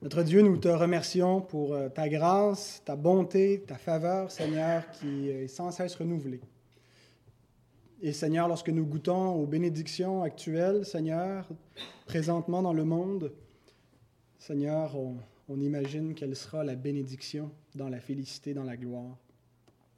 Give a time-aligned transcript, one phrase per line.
[0.00, 5.28] Notre Dieu, nous te remercions pour euh, ta grâce, ta bonté, ta faveur, Seigneur, qui
[5.28, 6.40] est sans cesse renouvelée.
[8.00, 11.48] Et Seigneur, lorsque nous goûtons aux bénédictions actuelles, Seigneur,
[12.06, 13.32] présentement dans le monde,
[14.38, 14.96] Seigneur,
[15.48, 19.18] on, imagine quelle sera la bénédiction dans la félicité, dans la gloire.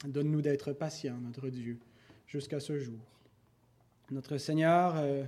[0.06, 1.78] Donne-nous d'être patients, notre Dieu,
[2.26, 3.00] jusqu'à ce jour.
[4.10, 5.24] Notre Seigneur, euh,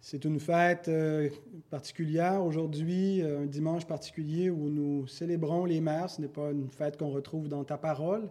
[0.00, 1.28] c'est une fête euh,
[1.68, 6.08] particulière aujourd'hui, euh, un dimanche particulier où nous célébrons les mères.
[6.08, 8.30] Ce n'est pas une fête qu'on retrouve dans ta parole,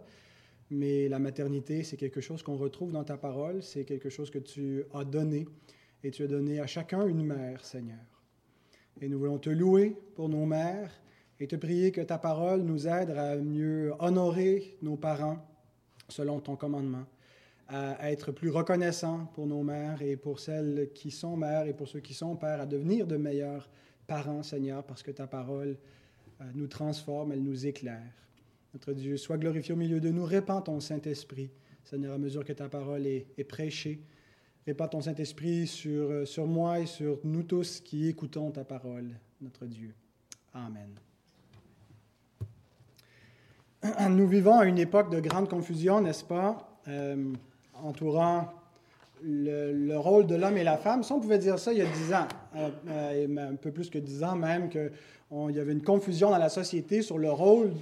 [0.70, 3.62] mais la maternité, c'est quelque chose qu'on retrouve dans ta parole.
[3.62, 5.46] C'est quelque chose que tu as donné
[6.02, 8.04] et tu as donné à chacun une mère, Seigneur.
[9.00, 10.90] Et nous voulons te louer pour nos mères
[11.38, 15.38] et te prier que ta parole nous aide à mieux honorer nos parents
[16.08, 17.06] selon ton commandement
[17.72, 21.86] à être plus reconnaissants pour nos mères et pour celles qui sont mères et pour
[21.86, 23.70] ceux qui sont pères, à devenir de meilleurs
[24.08, 25.76] parents, Seigneur, parce que ta parole
[26.40, 28.12] euh, nous transforme, elle nous éclaire.
[28.74, 30.24] Notre Dieu, sois glorifié au milieu de nous.
[30.24, 31.52] Répands ton Saint-Esprit,
[31.84, 34.00] Seigneur, à mesure que ta parole est, prêchée.
[34.66, 39.10] Répands ton Saint-Esprit sur, euh, sur moi et sur nous tous qui écoutons ta parole,
[39.40, 39.94] notre Dieu.
[40.54, 40.90] Amen.
[44.10, 46.80] Nous vivons à une époque de grande confusion, n'est-ce pas?
[46.88, 47.32] Euh,
[47.84, 48.48] entourant
[49.22, 51.02] le, rôle de l'homme et la femme.
[51.02, 53.90] Si on pouvait dire ça il y a dix ans, euh, euh, un peu plus
[53.90, 54.90] que dix ans même, qu'il
[55.50, 57.72] y avait une confusion dans la société sur le rôle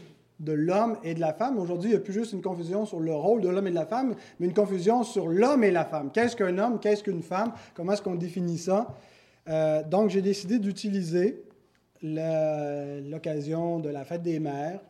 [0.41, 1.59] de l'homme et de la femme.
[1.59, 3.75] Aujourd'hui, il n'y a plus juste une confusion sur le rôle de l'homme et de
[3.75, 6.11] la femme, mais une confusion sur l'homme et la femme.
[6.13, 6.79] Qu'est-ce qu'un homme?
[6.79, 7.53] Qu'est-ce qu'une femme?
[7.75, 8.95] Comment est-ce qu'on définit ça?
[9.49, 11.43] Euh, donc, j'ai décidé d'utiliser
[12.01, 14.81] l'occasion de la fête des mères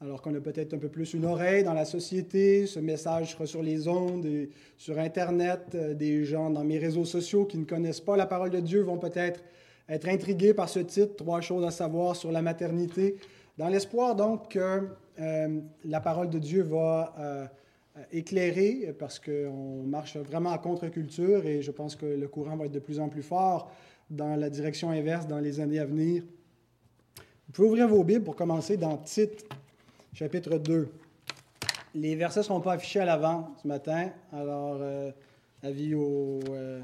[0.00, 3.46] alors qu'on a peut-être un peu plus une oreille dans la société, ce message sera
[3.46, 7.64] sur les ondes, et sur Internet, euh, des gens dans mes réseaux sociaux qui ne
[7.64, 9.42] connaissent pas la parole de Dieu vont peut-être
[9.88, 13.16] être intrigués par ce titre, Trois choses à savoir sur la maternité,
[13.56, 17.46] dans l'espoir donc que euh, la parole de Dieu va euh,
[18.12, 22.72] éclairer, parce qu'on marche vraiment à contre-culture et je pense que le courant va être
[22.72, 23.72] de plus en plus fort
[24.10, 26.22] dans la direction inverse dans les années à venir.
[27.46, 29.44] Vous pouvez ouvrir vos Bibles pour commencer dans Tite
[30.18, 30.88] chapitre 2.
[31.94, 35.12] Les versets ne seront pas affichés à l'avant ce matin, alors euh,
[35.62, 36.80] avis aux, euh,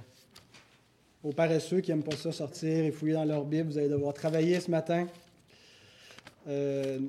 [1.24, 4.14] aux, paresseux qui n'aiment pas ça sortir et fouiller dans leur Bible, vous allez devoir
[4.14, 5.08] travailler ce matin.
[6.46, 7.00] Euh,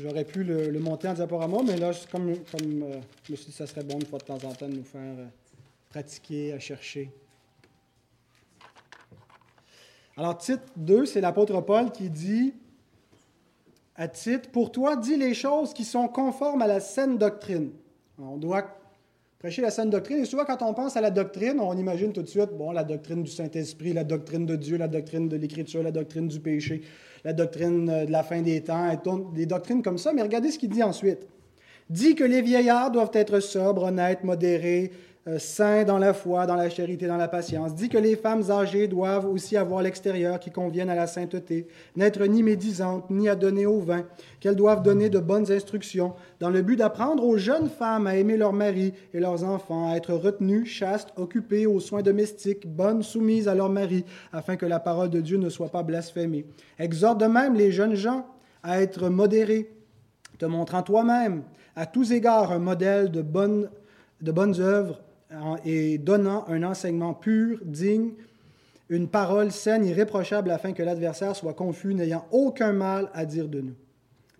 [0.00, 2.84] j'aurais pu le, monter en diaporama, mais là, comme, comme
[3.24, 4.84] je me suis dit, ça serait bon de fois de temps en temps de nous
[4.84, 5.16] faire
[5.90, 7.10] pratiquer, à chercher.
[10.16, 12.54] Alors, titre 2, c'est l'apôtre Paul qui dit
[13.98, 17.72] à titre, pour toi, dis les choses qui sont conformes à la saine doctrine.
[18.18, 18.64] on doit
[19.40, 20.18] prêcher la saine doctrine.
[20.18, 22.84] Et souvent, quand on pense à la doctrine, on imagine tout de suite, bon, la
[22.84, 26.82] doctrine du Saint-Esprit, la doctrine de Dieu, la doctrine de l'Écriture, la doctrine du péché,
[27.24, 28.96] la doctrine euh, de la fin des temps,
[29.34, 30.12] des doctrines comme ça.
[30.12, 31.26] Mais regardez ce qu'il dit ensuite.
[31.90, 34.92] Dit que les vieillards doivent être sobres, honnêtes, modérés,
[35.28, 38.50] euh, saint dans la foi, dans la charité, dans la patience, dit que les femmes
[38.50, 41.66] âgées doivent aussi avoir l'extérieur qui convienne à la sainteté,
[41.96, 44.06] n'être ni médisantes, ni à donner au vin,
[44.40, 48.38] qu'elles doivent donner de bonnes instructions, dans le but d'apprendre aux jeunes femmes à aimer
[48.38, 53.48] leurs maris et leurs enfants, à être retenues, chastes, occupées aux soins domestiques, bonnes, soumises
[53.48, 56.46] à leur mari, afin que la parole de Dieu ne soit pas blasphémée.
[56.78, 58.24] Exhorte de même les jeunes gens
[58.62, 59.70] à être modérés,
[60.38, 61.42] te montrant toi-même
[61.76, 63.68] à tous égards un modèle de bonnes,
[64.22, 65.02] de bonnes œuvres
[65.64, 68.12] et donnant un enseignement pur, digne,
[68.88, 73.60] une parole saine, irréprochable, afin que l'adversaire soit confus, n'ayant aucun mal à dire de
[73.60, 73.74] nous.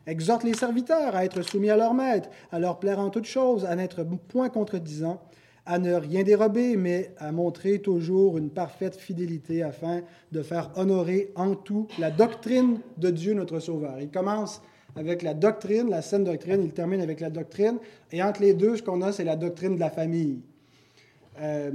[0.07, 3.67] Exhorte les serviteurs à être soumis à leur maître, à leur plaire en toutes choses,
[3.67, 5.21] à n'être point contredisant,
[5.67, 10.01] à ne rien dérober, mais à montrer toujours une parfaite fidélité afin
[10.33, 14.01] de faire honorer en tout la doctrine de Dieu notre Sauveur.
[14.01, 14.63] Il commence
[14.97, 17.79] avec la doctrine, la saine doctrine, il termine avec la doctrine,
[18.11, 20.41] et entre les deux, ce qu'on a, c'est la doctrine de la famille.
[21.41, 21.71] Euh,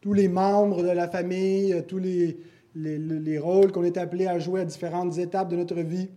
[0.00, 2.38] tous les membres de la famille, euh, tous les,
[2.74, 6.08] les rôles qu'on est appelé à jouer à différentes étapes de notre vie.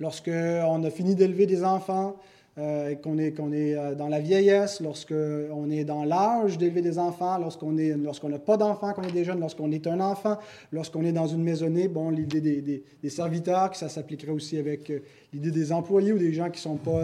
[0.00, 2.16] Lorsqu'on a fini d'élever des enfants,
[2.56, 7.38] euh, qu'on est, qu'on est dans la vieillesse, lorsqu'on est dans l'âge d'élever des enfants,
[7.38, 10.38] lorsqu'on lorsqu'on n'a pas d'enfants, qu'on est des jeunes, lorsqu'on est un enfant,
[10.72, 14.92] lorsqu'on est dans une maisonnée, bon, l'idée des serviteurs, que ça s'appliquerait aussi avec
[15.32, 17.02] l'idée des employés ou des gens qui ne sont pas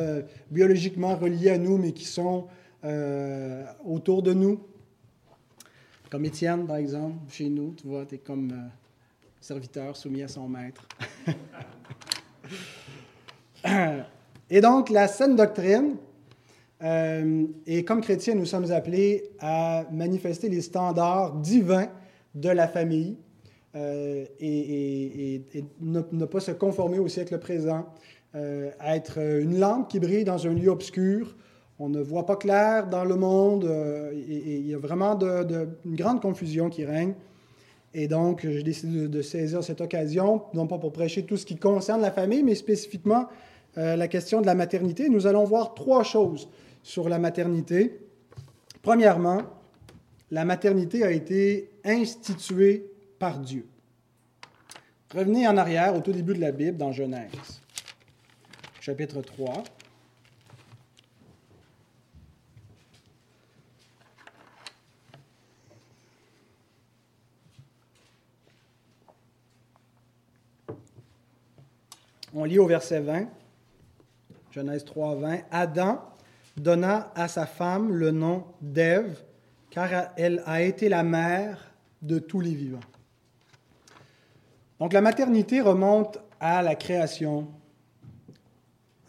[0.50, 2.46] biologiquement reliés à nous, mais qui sont
[2.84, 4.60] euh, autour de nous.
[6.10, 8.68] Comme Étienne, par exemple, chez nous, tu vois, tu es comme euh,
[9.40, 10.86] serviteur soumis à son maître.
[14.50, 15.96] et donc, la saine doctrine,
[16.82, 21.88] euh, et comme chrétiens, nous sommes appelés à manifester les standards divins
[22.34, 23.16] de la famille.
[23.76, 25.42] euh, et,
[25.80, 27.86] ne, pas se conformer au siècle présent,
[28.36, 31.34] euh, être une lampe qui brille dans un lieu obscur.
[31.78, 33.64] On ne voit pas clair dans le monde
[34.12, 37.14] et, il y a vraiment une grande confusion qui règne.
[37.94, 41.56] Et donc, j'ai décidé de, saisir cette occasion, non pas pour prêcher tout ce qui
[41.56, 43.28] concerne la famille, mais spécifiquement
[43.76, 45.08] la question de la maternité.
[45.08, 46.48] Nous allons voir trois choses
[46.82, 48.00] sur la maternité.
[48.82, 49.42] Premièrement,
[50.30, 53.66] la maternité a été instituée par Dieu.
[55.14, 57.62] Revenez en arrière au tout début de la Bible dans Genèse,
[58.80, 59.62] chapitre 3.
[72.36, 73.28] On lit au verset 20,
[74.50, 75.38] Genèse 3, 20.
[75.52, 76.02] Adam
[76.56, 79.22] donna à sa femme le nom d'Ève,
[79.70, 81.72] car elle a été la mère
[82.02, 82.80] de tous les vivants.
[84.80, 87.46] Donc la maternité remonte à la création,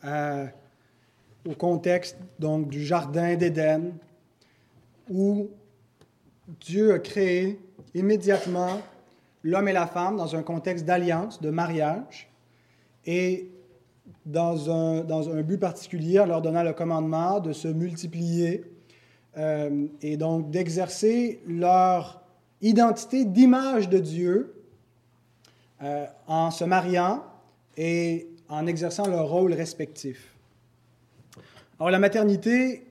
[0.04, 3.94] au contexte donc du jardin d'Éden,
[5.10, 5.50] où
[6.60, 7.60] Dieu a créé
[7.95, 8.81] immédiatement
[9.42, 12.30] l'homme et la femme dans un contexte d'alliance, de mariage,
[13.06, 13.50] et
[14.25, 18.63] dans un, dans un but particulier leur donnant le commandement de se multiplier
[19.38, 22.22] euh, et donc d'exercer leur
[22.62, 24.56] identité d'image de Dieu
[25.84, 27.24] euh, en se mariant
[27.78, 30.36] et en exerçant leur rôle respectif.
[31.80, 32.86] Alors la maternité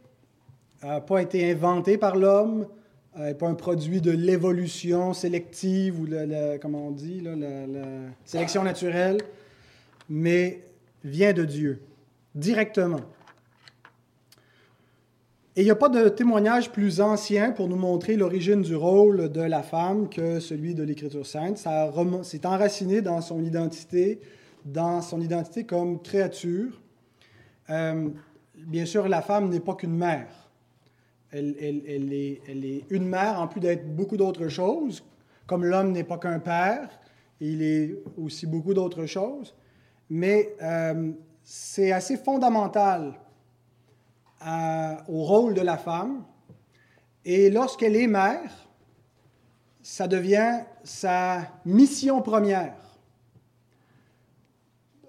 [0.83, 2.67] n'a pas été inventée par l'homme,
[3.17, 7.67] n'est pas un produit de l'évolution sélective ou, le, comment on dit, la
[8.25, 9.19] sélection naturelle,
[10.09, 10.65] mais
[11.03, 11.83] vient de Dieu,
[12.35, 13.01] directement.
[15.57, 19.31] Et il n'y a pas de témoignage plus ancien pour nous montrer l'origine du rôle
[19.31, 21.59] de la femme que celui de l'Écriture sainte.
[21.59, 21.93] Ça
[22.23, 24.19] s'est enraciné dans son identité,
[24.65, 26.81] dans son identité comme créature.
[27.71, 28.09] Euh,
[28.57, 30.27] bien sûr, la femme n'est pas qu'une mère.
[31.31, 35.05] Elle, est, une mère en plus d'être beaucoup d'autres choses,
[35.47, 36.89] comme l'homme n'est pas qu'un père,
[37.41, 39.55] il est aussi beaucoup d'autres choses.
[40.11, 41.13] Mais euh,
[41.43, 43.15] c'est assez fondamental
[45.09, 46.23] au rôle de la femme.
[47.25, 48.69] Et lorsqu'elle est mère,
[49.83, 52.75] ça devient sa mission première.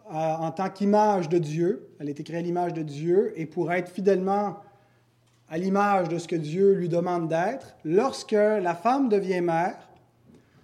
[0.10, 3.90] en tant qu'image de Dieu, elle est créée à l'image de Dieu, et pour être
[3.90, 4.58] fidèlement
[5.50, 9.78] à l'image de ce que Dieu lui demande d'être, lorsque la femme devient mère,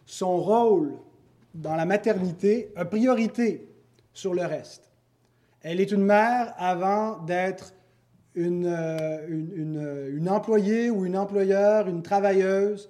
[0.06, 0.94] son rôle
[1.54, 3.71] dans la maternité a priorité
[4.14, 4.92] sur le reste.
[5.62, 7.74] Elle est une mère avant d'être
[8.36, 12.90] une, euh, une, une, employée ou une employeur, une travailleuse.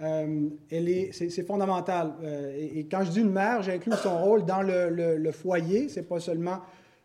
[0.00, 2.14] Euh, elle est, c'est, fondamental.
[2.22, 5.88] Euh, et, quand je dis une mère, j'inclus son rôle dans le, le, foyer.
[5.88, 6.60] C'est pas seulement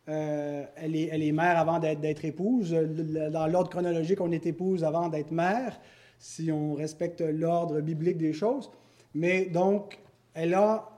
[0.07, 2.71] elle, est, elle est mère avant d'être, d'être épouse.
[2.71, 5.79] Dans l'ordre chronologique, on est épouse avant d'être mère,
[6.19, 8.69] si on respecte l'ordre biblique des choses.
[9.13, 9.99] Mais donc,
[10.33, 10.89] elle a,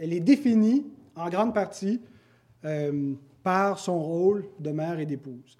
[0.00, 0.86] elle est définie
[1.16, 2.00] en grande partie
[3.42, 5.58] par son rôle de mère et d'épouse.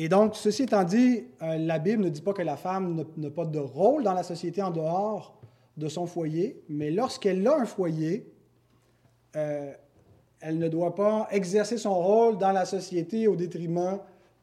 [0.00, 3.30] Et donc, ceci étant dit, euh, la Bible ne dit pas que la femme n'a
[3.30, 5.36] pas de rôle dans la société en dehors
[5.76, 8.32] de son foyer, mais lorsqu'elle a un foyer,
[9.34, 9.72] euh,
[10.40, 13.98] elle ne doit pas exercer son rôle dans la société au détriment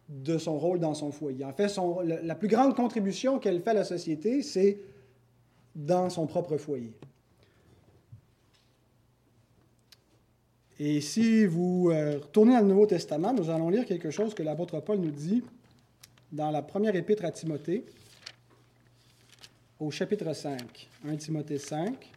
[0.10, 1.46] de son rôle dans son foyer.
[1.46, 1.74] En fait,
[2.04, 4.78] la plus grande contribution qu'elle fait à la société, c'est
[5.74, 6.92] dans son propre foyer.
[10.78, 14.44] Et si vous euh, retournez dans le Nouveau Testament, nous allons lire quelque chose que
[14.44, 15.42] l'apôtre Paul nous dit
[16.34, 17.86] dans la première épître à Timothée,
[19.80, 20.90] au chapitre 5.
[21.08, 22.12] 1 Timothée 5.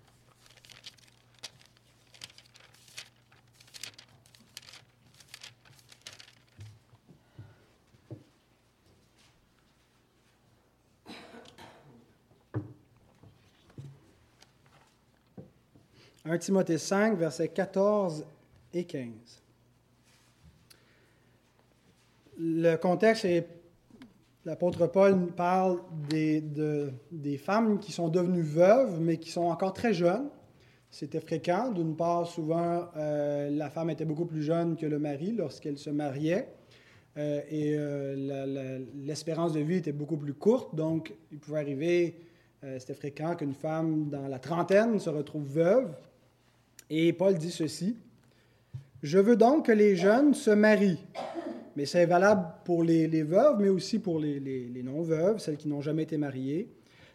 [16.31, 18.25] «1 Timothée 5, versets 14
[18.75, 19.09] et 15.
[22.39, 23.47] Le contexte est,
[24.45, 26.43] l'apôtre Paul parle des,
[27.11, 30.29] des femmes qui sont devenues veuves, mais qui sont encore très jeunes.
[30.91, 31.71] C'était fréquent.
[31.71, 35.91] D'une part, souvent, euh, la femme était beaucoup plus jeune que le mari lorsqu'elle se
[35.91, 36.49] mariait.
[37.17, 40.75] Euh, et euh, l'espérance de vie était beaucoup plus courte.
[40.75, 42.17] Donc, il pouvait arriver,
[42.79, 45.95] c'était fréquent qu'une femme dans la trentaine se retrouve veuve.
[46.91, 47.97] Et Paul dit ceci
[49.03, 51.05] je veux donc que les jeunes se marient.
[51.77, 56.03] Mais c'est valable pour les, veuves, mais aussi pour les, non-veuves, celles qui n'ont jamais
[56.03, 56.69] été mariées.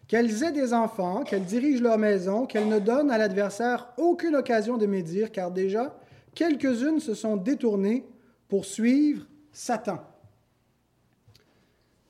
[0.08, 4.78] qu'elles aient des enfants, qu'elles dirigent leur maison, qu'elles ne donnent à l'adversaire aucune occasion
[4.78, 5.98] de médire, car déjà,
[6.34, 8.04] quelques-unes se sont détournées
[8.48, 9.98] pour suivre Satan.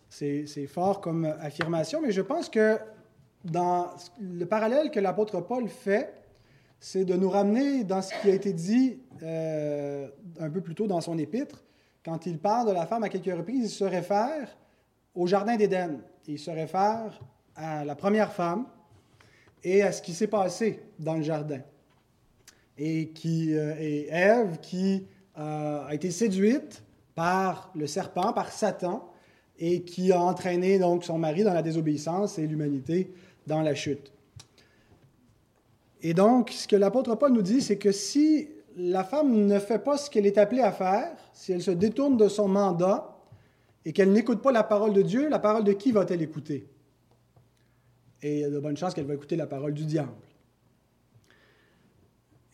[0.09, 2.79] C'est fort comme affirmation, mais je pense que
[3.45, 3.89] dans
[4.21, 6.15] le parallèle que l'apôtre Paul fait,
[6.81, 10.87] c'est de nous ramener dans ce qui a été dit euh, un peu plus tôt
[10.87, 11.65] dans son épître.
[12.05, 14.57] Quand il parle de la femme à quelques reprises, il se réfère
[15.15, 16.01] au Jardin d'Éden.
[16.27, 17.21] Il se réfère
[17.57, 18.67] à la première femme
[19.63, 21.61] et à ce qui s'est passé dans le jardin.
[22.77, 25.07] Et, qui, euh, Ève qui
[25.39, 26.83] euh, a été séduite
[27.15, 29.11] par le serpent, par Satan,
[29.59, 33.13] et qui a entraîné donc son mari dans la désobéissance et l'humanité
[33.47, 34.14] dans la chute.
[36.05, 39.79] Et donc, ce que l'apôtre Paul nous dit, c'est que si la femme ne fait
[39.79, 43.17] pas ce qu'elle est appelée à faire, si elle se détourne de son mandat
[43.87, 46.69] et qu'elle n'écoute pas la parole de Dieu, la parole de qui va-t-elle écouter?
[48.21, 50.13] Et il y a de bonnes chances qu'elle va écouter la parole du diable.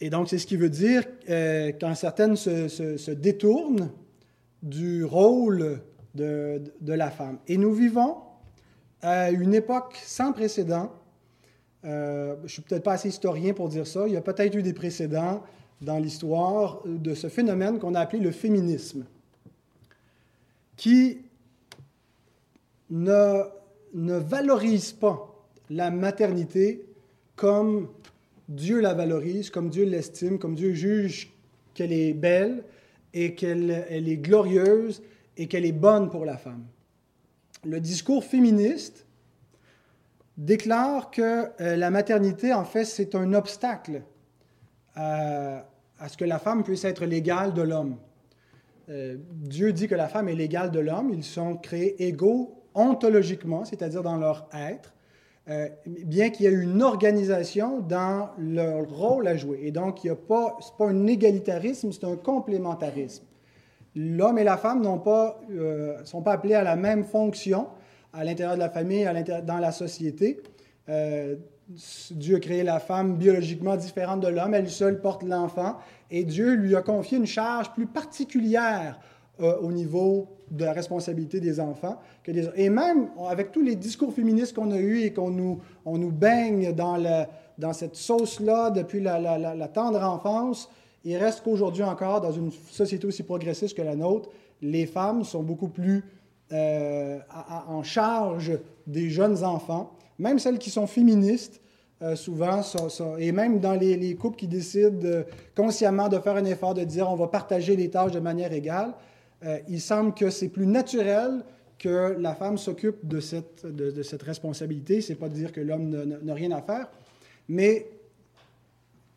[0.00, 3.90] Et donc, c'est ce qui veut dire euh, quand certaines se, détournent
[4.62, 5.80] du rôle
[6.14, 7.40] de, la femme.
[7.48, 8.16] Et nous vivons
[9.02, 10.92] à une époque sans précédent.
[11.84, 14.06] Euh, je ne suis peut-être pas assez historien pour dire ça.
[14.06, 15.42] Il y a peut-être eu des précédents
[15.80, 19.06] dans l'histoire de ce phénomène qu'on a appelé le féminisme,
[20.76, 21.18] qui
[22.90, 23.42] ne,
[23.94, 25.34] ne valorise pas
[25.70, 26.84] la maternité
[27.36, 27.88] comme
[28.48, 31.32] Dieu la valorise, comme Dieu l'estime, comme Dieu juge
[31.72, 32.64] qu'elle est belle
[33.14, 35.02] et qu'elle elle est glorieuse
[35.36, 36.64] et qu'elle est bonne pour la femme.
[37.64, 39.06] Le discours féministe
[40.40, 44.02] déclare que euh, la maternité, en fait, c'est un obstacle
[44.94, 45.66] à,
[45.98, 47.96] à ce que la femme puisse être l'égale de l'homme.
[48.88, 51.12] Euh, Dieu dit que la femme est l'égale de l'homme.
[51.12, 54.94] Ils sont créés égaux ontologiquement, c'est-à-dire dans leur être,
[55.48, 59.60] euh, bien qu'il y ait une organisation dans leur rôle à jouer.
[59.62, 63.24] Et donc, n'y a pas, pas un égalitarisme, c'est un complémentarisme.
[63.94, 64.88] L'homme et la femme ne
[65.50, 67.66] euh, sont pas appelés à la même fonction
[68.12, 69.08] à l'intérieur de la famille,
[69.46, 70.40] dans la société.
[72.10, 75.76] Dieu a créé la femme biologiquement différente de l'homme, elle seule porte l'enfant,
[76.10, 78.98] et Dieu lui a confié une charge plus particulière
[79.40, 82.00] euh, au niveau de la responsabilité des enfants.
[82.24, 82.48] Que des...
[82.56, 87.72] Et même avec tous les discours féministes qu'on a eus et qu'on nous, baigne dans,
[87.72, 90.68] cette sauce-là depuis la, tendre enfance,
[91.04, 94.28] il reste qu'aujourd'hui encore, dans une société aussi progressiste que la nôtre,
[94.60, 96.02] les femmes sont beaucoup plus
[96.52, 97.18] euh,
[97.68, 98.52] en charge
[98.86, 101.60] des jeunes enfants même celles qui sont féministes,
[102.02, 102.60] euh, souvent,
[103.18, 105.24] et même dans les, couples qui décident
[105.56, 108.92] consciemment de faire un effort, de dire on va partager les tâches de manière égale,
[109.44, 111.42] euh, il semble que c'est plus naturel
[111.78, 115.00] que la femme s'occupe de cette, de, cette responsabilité.
[115.00, 115.88] Ce n'est pas de dire que l'homme
[116.22, 116.88] n'a rien à faire,
[117.48, 117.86] mais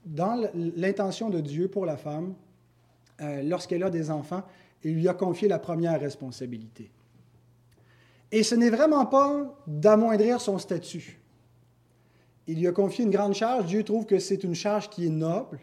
[0.06, 0.42] dans
[0.78, 2.34] l'intention de Dieu pour la femme,
[3.22, 4.44] euh, lorsqu'elle a des enfants,
[4.86, 6.90] il lui a confié la première responsabilité.
[8.34, 11.22] Et ce n'est vraiment pas d'amoindrir son statut.
[12.48, 13.68] Il lui a confié une grande charge.
[13.68, 15.60] Dieu trouve que c'est une charge qui est noble.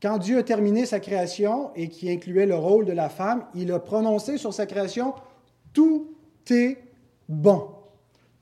[0.00, 3.70] Quand Dieu a terminé sa création et qui incluait le rôle de la femme, il
[3.70, 5.12] a prononcé sur sa création
[5.74, 6.16] Tout
[6.48, 6.78] est
[7.28, 7.68] bon.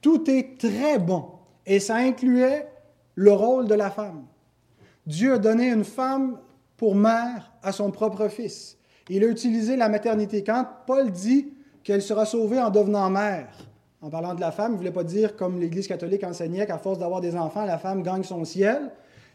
[0.00, 1.24] Tout est très bon.
[1.66, 2.68] Et ça incluait
[3.16, 4.24] le rôle de la femme.
[5.04, 6.38] Dieu a donné une femme
[6.76, 8.78] pour mère à son propre fils.
[9.08, 10.44] Il a utilisé la maternité.
[10.44, 13.48] Quand Paul dit qu'elle sera sauvée en devenant mère.
[14.00, 16.78] En parlant de la femme, il ne voulait pas dire, comme l'Église catholique enseignait, qu'à
[16.78, 18.92] force d'avoir des enfants, la femme gagne son ciel,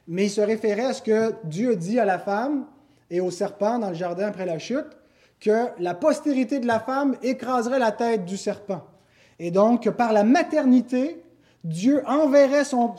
[0.08, 2.66] mais il se référait à ce que Dieu dit à la femme
[3.10, 4.98] et au serpent dans le jardin après la chute,
[5.40, 8.82] que la postérité de la femme écraserait la tête du serpent.
[9.40, 11.23] Et donc, par la maternité,
[11.64, 12.94] Dieu enverrait son,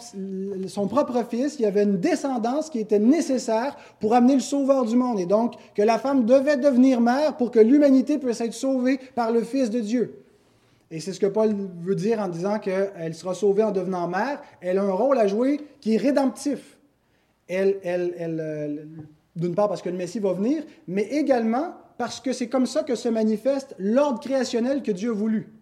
[0.68, 4.87] son, propre fils, il y avait une descendance qui était nécessaire pour amener le sauveur
[4.87, 5.21] du monde.
[5.21, 9.33] Et donc, que la femme devait devenir mère pour que l'humanité puisse être sauvée par
[9.33, 10.25] le Fils de Dieu.
[10.90, 14.40] Et c'est ce que Paul veut dire en disant qu'elle sera sauvée en devenant mère.
[14.62, 16.78] Elle a un rôle à jouer qui est rédemptif.
[17.49, 18.85] Elle, elle, elle euh,
[19.37, 22.83] d'une part parce que le Messie va venir, mais également parce que c'est comme ça
[22.83, 25.52] que se manifeste l'ordre créationnel que Dieu a voulu.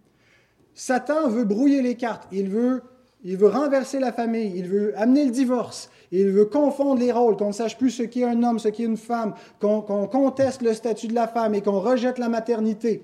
[0.75, 2.29] Satan veut brouiller les cartes.
[2.33, 2.83] Il veut
[3.25, 7.37] il veut renverser la famille, il veut amener le divorce, il veut confondre les rôles,
[7.37, 10.75] qu'on ne sache plus ce qu'est un homme, ce qu'est une femme, qu'on conteste le
[10.75, 13.03] statut de la femme et qu'on rejette la maternité.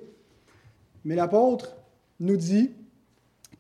[1.05, 1.77] Mais l'apôtre
[2.21, 2.73] nous dit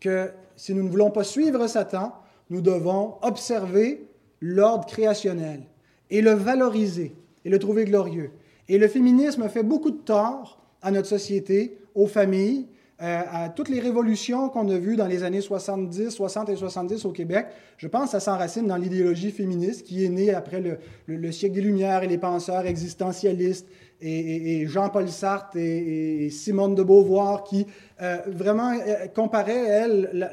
[0.00, 2.12] que si nous ne voulons pas suivre Satan,
[2.50, 4.08] nous devons observer
[4.40, 5.62] l'ordre créationnel
[6.10, 8.30] et le valoriser et le trouver glorieux.
[8.68, 12.66] Et le féminisme fait beaucoup de tort à notre société, aux familles,
[13.00, 17.04] euh, à toutes les révolutions qu'on a vues dans les années 70, 60 et 70
[17.04, 20.60] au Québec, je pense que ça s'enracine dans l'idéologie féministe qui est née après
[21.06, 23.68] le, siècle des Lumières et les penseurs existentialistes
[24.00, 27.68] et, Jean-Paul Sartre et, Simone de Beauvoir qui
[28.02, 30.32] euh, vraiment euh, comparaient, elle,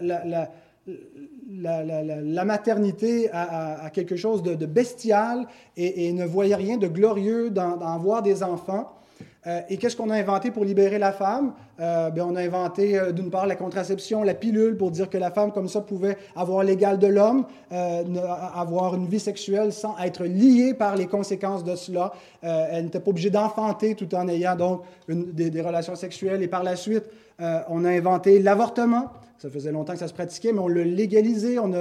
[1.62, 5.46] la, maternité à, quelque chose de, bestial
[5.78, 8.92] et, ne voyaient rien de glorieux dans avoir des enfants.
[9.48, 11.54] Euh, et qu'est-ce qu'on a inventé pour libérer la femme?
[11.80, 15.18] Euh, ben, on a inventé euh, d'une part la contraception, la pilule, pour dire que
[15.18, 20.26] la femme comme ça pouvait avoir l'égal de l'homme, avoir une vie sexuelle sans être
[20.26, 22.14] liée par les conséquences de cela.
[22.42, 26.42] elle n'était pas obligée d'enfanter tout en ayant donc des, relations sexuelles.
[26.42, 27.04] Et par la suite,
[27.40, 29.12] on a inventé l'avortement.
[29.38, 31.72] Ça faisait longtemps que ça se pratiquait, mais on l'a légalisé, on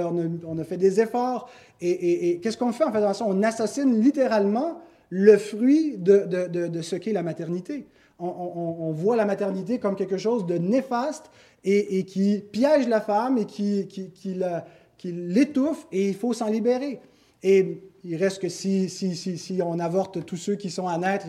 [0.59, 1.49] a, fait des efforts.
[1.81, 3.25] Et, et qu'est-ce qu'on fait en faisant ça?
[3.27, 4.79] On assassine littéralement
[5.09, 7.85] le fruit de, ce qu'est la maternité.
[8.19, 11.29] On, voit la maternité comme quelque chose de néfaste
[11.63, 13.87] et, qui piège la femme et qui,
[15.03, 16.99] l'étouffe et il faut s'en libérer.
[17.43, 21.27] Et il reste que si, si, on avorte tous ceux qui sont à naître,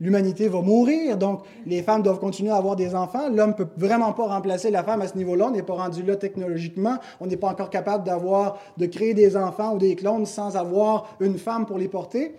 [0.00, 1.16] l'humanité va mourir.
[1.16, 3.28] Donc, les femmes doivent continuer à avoir des enfants.
[3.28, 5.46] L'homme ne peut vraiment pas remplacer la femme à ce niveau-là.
[5.46, 6.96] On n'est pas rendu là technologiquement.
[7.20, 11.16] On n'est pas encore capable d'avoir, de créer des enfants ou des clones sans avoir
[11.20, 12.34] une femme pour les porter.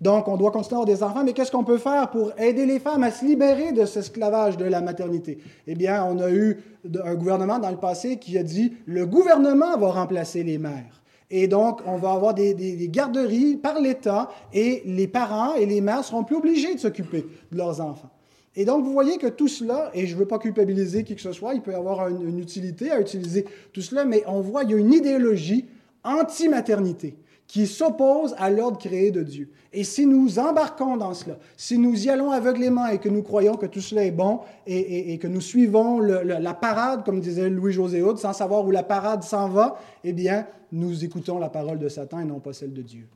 [0.00, 2.64] Donc, on doit continuer à avoir des enfants, mais qu'est-ce qu'on peut faire pour aider
[2.64, 5.38] les femmes à se libérer de cet esclavage de la maternité?
[5.66, 6.58] Eh bien, on a eu
[7.04, 10.99] un gouvernement dans le passé qui a dit, le gouvernement va remplacer les mères.
[11.30, 16.04] Et donc, on va avoir des, garderies par l'État et les parents et les mères
[16.04, 18.10] seront plus obligés de s'occuper de leurs enfants.
[18.56, 21.20] Et donc, vous voyez que tout cela, et je ne veux pas culpabiliser qui que
[21.20, 24.62] ce soit, il peut y avoir une, utilité à utiliser tout cela, mais on voit
[24.62, 25.66] qu'il y a une idéologie
[26.02, 27.14] anti-maternité
[27.50, 29.50] qui s'oppose à l'ordre créé de Dieu.
[29.72, 33.56] Et si nous embarquons dans cela, si nous y allons aveuglément et que nous croyons
[33.56, 38.18] que tout cela est bon et, que nous suivons la parade, comme disait Louis-José Houd,
[38.18, 42.20] sans savoir où la parade s'en va, eh bien, nous écoutons la parole de Satan
[42.20, 43.08] et non pas celle de Dieu.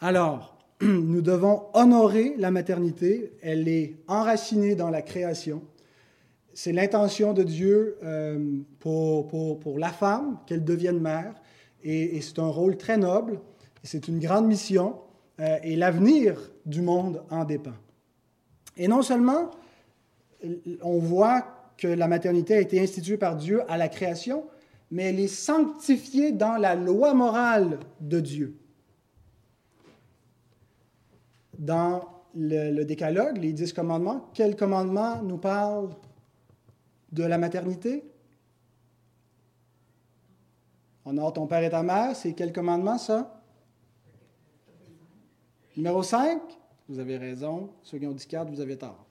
[0.00, 3.32] Alors, nous devons honorer la maternité.
[3.42, 5.62] Elle est enracinée dans la création.
[6.54, 8.38] C'est l'intention de Dieu euh,
[8.78, 11.34] pour, pour, pour la femme, qu'elle devienne mère
[11.82, 13.40] et, c'est un rôle très noble,
[13.82, 14.96] c'est une grande mission,
[15.40, 17.74] euh, et l'avenir du monde en dépend.
[18.76, 19.50] Et non seulement
[20.82, 24.44] on voit que la maternité a été instituée par Dieu à la création,
[24.90, 28.56] mais elle est sanctifiée dans la loi morale de Dieu.
[31.58, 32.02] Dans
[32.34, 35.90] le, le décalogue, les dix commandements, quel commandement nous parle
[37.12, 38.04] de la maternité?
[41.08, 43.40] Honore ton père et ta mère, c'est quel commandement ça?
[45.74, 46.38] Numéro 5,
[46.86, 47.70] vous avez raison.
[47.82, 49.06] Ceux qui ont dit 4, vous avez tort.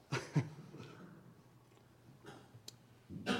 [3.26, 3.32] Il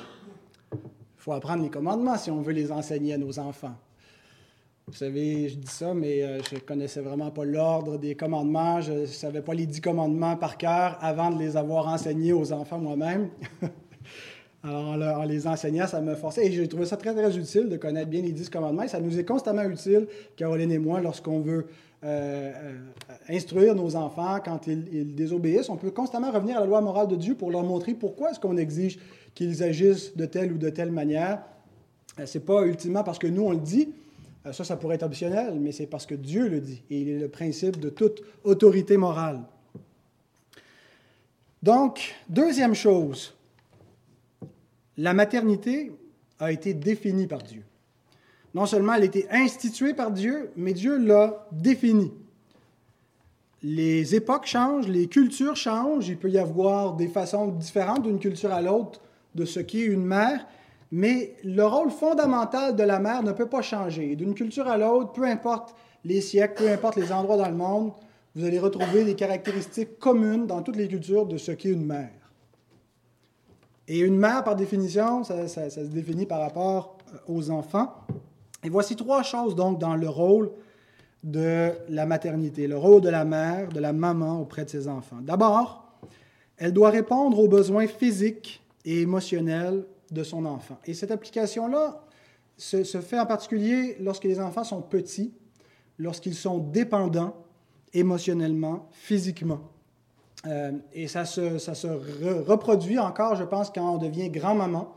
[1.18, 3.77] faut apprendre les commandements si on veut les enseigner à nos enfants.
[4.88, 8.81] Vous savez, je dis ça, mais euh, je ne connaissais vraiment pas l'ordre des commandements.
[8.81, 12.53] Je ne savais pas les dix commandements par cœur avant de les avoir enseignés aux
[12.53, 13.31] enfants moi-même.
[14.64, 16.47] Alors, en, les enseignant, ça me forçait.
[16.47, 18.83] Et j'ai trouvé ça très, très utile de connaître bien les dix commandements.
[18.83, 21.66] Et ça nous est constamment utile, Caroline et moi, lorsqu'on veut
[22.05, 22.75] euh, euh,
[23.29, 25.68] instruire nos enfants quand ils, désobéissent.
[25.68, 28.40] On peut constamment revenir à la loi morale de Dieu pour leur montrer pourquoi est-ce
[28.40, 28.99] qu'on exige
[29.35, 31.40] qu'ils agissent de telle ou de telle manière.
[32.18, 33.90] Euh, Ce n'est pas ultimement parce que nous, on le dit.
[34.53, 36.83] Ça, ça pourrait être optionnel, mais c'est parce que Dieu le dit.
[36.90, 39.40] Et il est le principe de toute autorité morale.
[41.62, 43.35] Donc, deuxième chose,
[44.98, 45.92] la maternité
[46.40, 47.62] a été définie par Dieu.
[48.54, 52.12] Non seulement elle a été instituée par Dieu, mais Dieu l'a définie.
[53.62, 58.52] Les époques changent, les cultures changent, il peut y avoir des façons différentes d'une culture
[58.52, 59.00] à l'autre
[59.34, 60.46] de ce qu'est une mère,
[60.90, 64.16] mais le rôle fondamental de la mère ne peut pas changer.
[64.16, 67.92] D'une culture à l'autre, peu importe les siècles, peu importe les endroits dans le monde,
[68.34, 72.17] vous allez retrouver des caractéristiques communes dans toutes les cultures de ce qu'est une mère.
[73.88, 77.94] Et une mère, par définition, ça, se définit par rapport euh, aux enfants.
[78.62, 80.51] Et voici trois choses donc dans le rôle
[81.24, 85.18] de la maternité, le rôle de la mère, de la maman auprès de ses enfants.
[85.22, 85.90] D'abord,
[86.59, 90.79] elle doit répondre aux besoins physiques et émotionnels de son enfant.
[90.85, 92.03] Et cette application-là
[92.57, 95.33] se, se, fait en particulier lorsque les enfants sont petits,
[95.98, 97.37] lorsqu'ils sont dépendants
[97.94, 99.61] émotionnellement, physiquement.
[100.48, 104.92] Euh, et ça se, ça se reproduit encore, je pense, quand on devient grand-maman.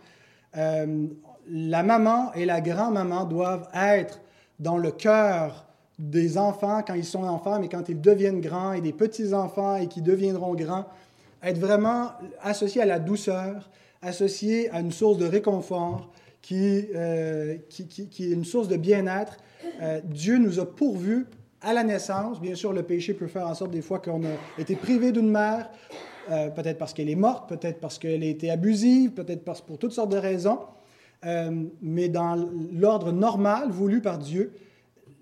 [0.57, 1.07] Euh,
[1.49, 4.21] la maman et la grand-maman doivent être
[4.59, 5.65] dans le cœur
[5.99, 9.87] des enfants quand ils sont enfants, mais quand ils deviennent grands et des petits-enfants et
[9.87, 10.85] qui deviendront grands,
[11.43, 12.11] être vraiment
[12.41, 13.69] associé à la douceur,
[14.01, 16.11] associé à une source de réconfort,
[16.41, 19.37] qui, euh, qui, qui, est une source de bien-être.
[20.05, 21.27] Dieu nous a pourvus
[21.61, 22.39] à la naissance.
[22.41, 25.29] Bien sûr, le péché peut faire en sorte des fois qu'on a été privé d'une
[25.29, 25.69] mère,
[26.29, 29.93] euh, peut-être parce qu'elle est morte, peut-être parce qu'elle a été abusive, peut-être pour toutes
[29.93, 30.59] sortes de raisons.
[31.81, 32.35] mais dans
[32.73, 34.53] l'ordre normal voulu par Dieu,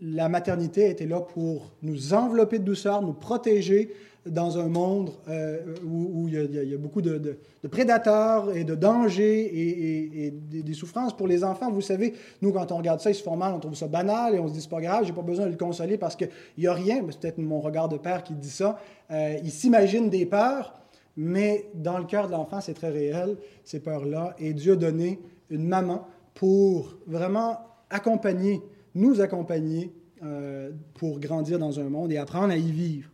[0.01, 3.93] la maternité était là pour nous envelopper de douceur, nous protéger,
[4.25, 10.31] dans un monde euh, où, il, y a, beaucoup de, prédateurs et de dangers et,
[10.31, 11.71] des, souffrances pour les enfants.
[11.71, 14.35] Vous savez, nous, quand on regarde ça, ils se font mal, on trouve ça banal
[14.35, 16.29] et on se dit, c'est pas grave, j'ai pas besoin de le consoler parce qu'il
[16.57, 17.01] n'y a rien.
[17.09, 18.79] C'est peut-être mon regard de père qui dit ça.
[19.11, 20.75] Euh, il s'imagine des peurs,
[21.15, 24.35] mais dans le cœur de l'enfant, c'est très réel, ces peurs-là.
[24.37, 27.57] Et Dieu a donné une maman pour vraiment
[27.89, 28.61] accompagner,
[28.99, 33.09] nous accompagner euh, pour grandir dans un monde et apprendre à y vivre.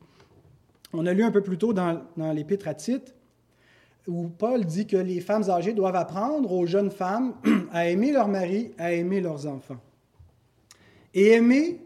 [0.94, 2.02] On a lu un peu plus tôt dans,
[2.34, 3.14] l'Épître à Tite,
[4.08, 7.36] où Paul dit que les femmes âgées doivent apprendre aux jeunes femmes
[7.72, 9.80] à aimer leur mari, à aimer leurs enfants.
[11.14, 11.82] Et aimer,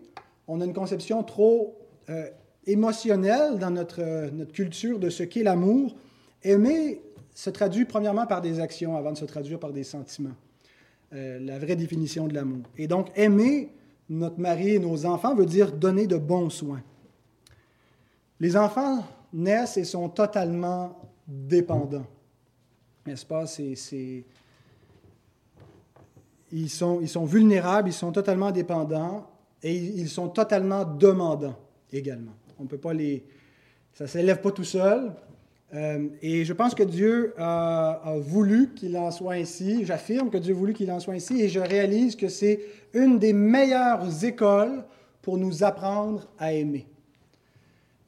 [0.47, 1.77] on a une conception trop
[2.09, 2.27] euh,
[2.65, 5.95] émotionnelle dans notre, notre culture de ce qu'est l'amour.
[6.43, 7.01] Aimer
[7.35, 10.35] se traduit premièrement par des actions avant de se traduire par des sentiments.
[11.11, 12.63] Euh, la vraie définition de l'amour.
[12.77, 13.69] Et donc, aimer
[14.09, 16.81] notre mari et nos enfants veut dire donner de bons soins.
[18.39, 22.07] Les enfants naissent et sont totalement dépendants.
[23.05, 23.45] N'est-ce pas?
[26.51, 29.29] Ils, sont, ils sont vulnérables, ils sont totalement dépendants
[29.61, 31.59] et ils sont totalement demandants
[31.91, 32.33] également.
[32.57, 33.23] On ne peut pas les.
[33.93, 35.11] Ça ne s'élève pas tout seul.
[35.73, 39.85] Euh, et je pense que Dieu a, voulu qu'il en soit ainsi.
[39.85, 42.59] J'affirme que Dieu a voulu qu'il en soit ainsi et je réalise que c'est
[42.93, 44.83] une des meilleures écoles
[45.21, 46.87] pour nous apprendre à aimer.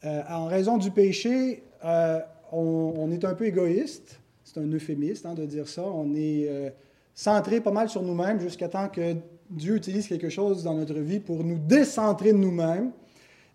[0.03, 2.19] Euh, en raison du péché, euh,
[2.51, 4.19] on, est un peu égoïste.
[4.43, 5.83] C'est un euphémiste hein, de dire ça.
[5.83, 6.73] On est
[7.13, 9.15] centré pas mal sur nous-mêmes jusqu'à temps que
[9.49, 12.91] Dieu utilise quelque chose dans notre vie pour nous décentrer de nous-mêmes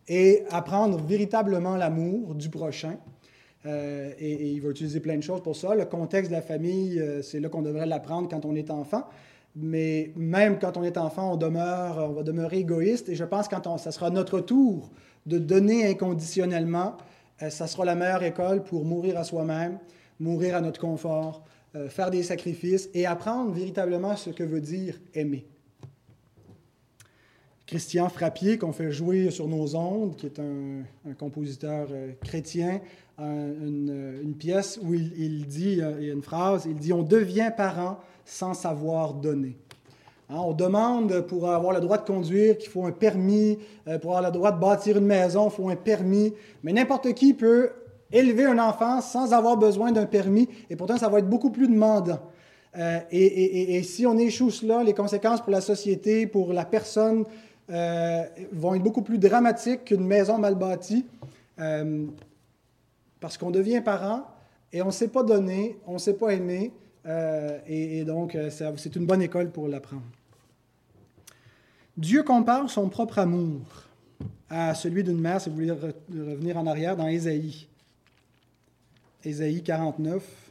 [0.08, 2.96] et apprendre véritablement l'amour du prochain.
[3.66, 5.74] Et, il va utiliser plein de choses pour ça.
[5.74, 9.04] Le contexte de la famille, c'est là qu'on devrait l'apprendre quand on est enfant.
[9.56, 13.08] Mais même quand on est enfant, on demeure, on va demeurer égoïste.
[13.08, 14.90] Et je pense que quand on, ça sera notre tour
[15.24, 16.96] de donner inconditionnellement,
[17.42, 19.78] euh, ça sera la meilleure école pour mourir à soi-même,
[20.20, 24.98] mourir à notre confort, euh, faire des sacrifices et apprendre véritablement ce que veut dire
[25.14, 25.46] aimer.
[27.66, 30.84] Christian Frappier, qu'on fait jouer sur nos ondes, qui est un,
[31.18, 32.12] compositeur euh,
[33.18, 37.98] une, pièce où il, dit, il y a une phrase, il dit On devient parent
[38.24, 39.56] sans savoir donner.
[40.28, 44.16] Hein, on demande pour avoir le droit de conduire qu'il faut un permis, euh, pour
[44.16, 46.34] avoir le droit de bâtir une maison, il faut un permis.
[46.64, 47.70] Mais n'importe qui peut
[48.10, 51.68] élever un enfant sans avoir besoin d'un permis, et pourtant ça va être beaucoup plus
[51.68, 52.18] demandant.
[52.76, 57.24] Euh, et, si on échoue cela, les conséquences pour la société, pour la personne,
[57.70, 61.06] euh, vont être beaucoup plus dramatiques qu'une maison mal bâtie,
[63.26, 64.24] parce qu'on devient parent
[64.72, 66.70] et on ne sait pas donner, on ne sait pas aimer,
[67.66, 70.04] et, donc c'est une bonne école pour l'apprendre.
[71.96, 73.62] Dieu compare son propre amour
[74.48, 77.66] à celui d'une mère, si vous voulez revenir en arrière, dans Ésaïe.
[79.24, 80.45] Ésaïe 49.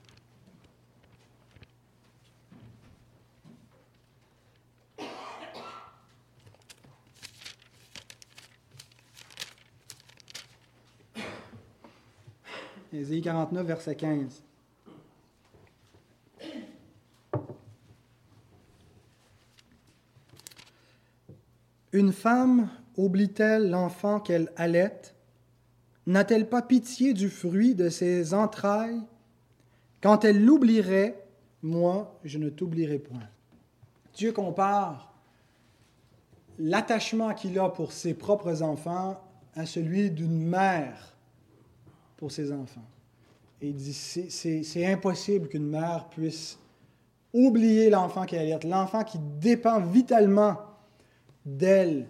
[13.05, 14.43] Ésaïe 49, verset 15.
[21.91, 25.01] Une femme oublie-t-elle l'enfant qu'elle allait?
[26.07, 29.03] N'a-t-elle pas pitié du fruit de ses entrailles?
[30.01, 31.27] Quand elle l'oublierait,
[31.61, 33.29] moi, je ne t'oublierai point.
[34.15, 35.13] Dieu compare
[36.57, 41.15] l'attachement qu'il a pour ses propres enfants à celui d'une mère
[42.17, 42.81] pour ses enfants.
[43.61, 46.59] Il dit, c'est impossible qu'une mère puisse
[47.33, 50.57] oublier l'enfant qu'elle allait, l'enfant qui dépend vitalement
[51.45, 52.07] d'elle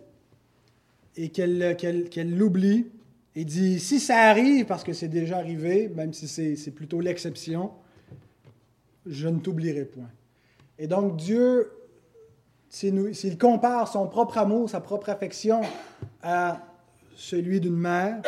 [1.16, 2.88] et qu'elle l'oublie
[3.36, 7.72] et dit, si ça arrive, parce que c'est déjà arrivé, même si c'est plutôt l'exception,
[9.06, 10.10] je ne t'oublierai point.
[10.80, 11.72] Et donc Dieu,
[12.70, 15.62] s'il compare son propre amour, sa propre affection
[16.22, 16.62] à
[17.16, 18.22] celui d'une mère,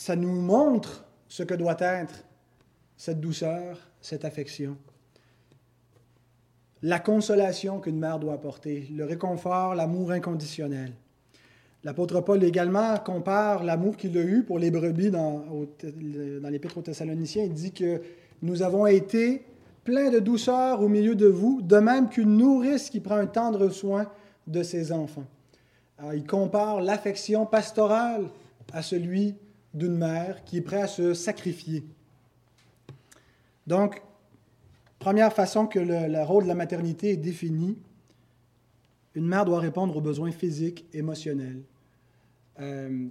[0.00, 2.24] ça nous montre ce que doit être
[2.96, 4.78] cette douceur, cette affection
[6.82, 10.94] la consolation qu'une mère doit apporter, le réconfort, l'amour inconditionnel.
[11.84, 15.44] L'apôtre Paul également compare l'amour qu'il a eu pour les brebis dans,
[16.48, 17.44] l'Épître aux Thessaloniciens.
[17.44, 18.00] Il dit que
[18.40, 19.44] nous avons été
[19.84, 23.68] pleins de douceur au milieu de vous, de même qu'une nourrice qui prend un tendre
[23.68, 24.06] soin
[24.46, 25.26] de ses enfants.
[26.14, 28.30] il compare l'affection pastorale
[28.72, 29.34] à celui
[29.74, 31.84] d'une mère qui est prête à se sacrifier.
[33.66, 34.02] Donc,
[34.98, 37.78] première façon que le, rôle de la maternité est défini,
[39.14, 41.62] une mère doit répondre aux besoins physiques, émotionnels,
[42.60, 43.08] euh,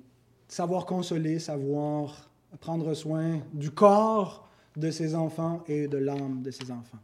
[0.47, 6.71] savoir consoler, savoir prendre soin du corps de ses enfants et de l'âme de ses
[6.71, 6.99] enfants.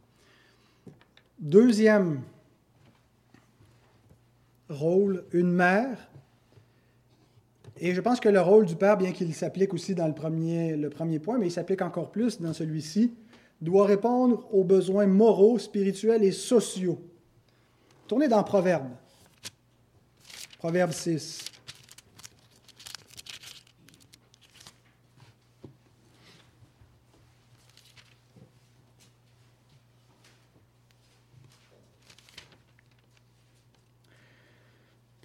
[1.38, 2.22] Deuxième
[4.68, 6.10] rôle, une mère.
[7.78, 11.18] Et je pense que le rôle du père, bien qu'il s'applique aussi dans le premier,
[11.18, 13.14] point, mais il s'applique encore plus dans celui-ci,
[13.60, 16.98] doit répondre aux besoins moraux, spirituels et sociaux.
[18.06, 18.88] Tournez dans Proverbe.
[20.58, 21.44] Proverbe 6.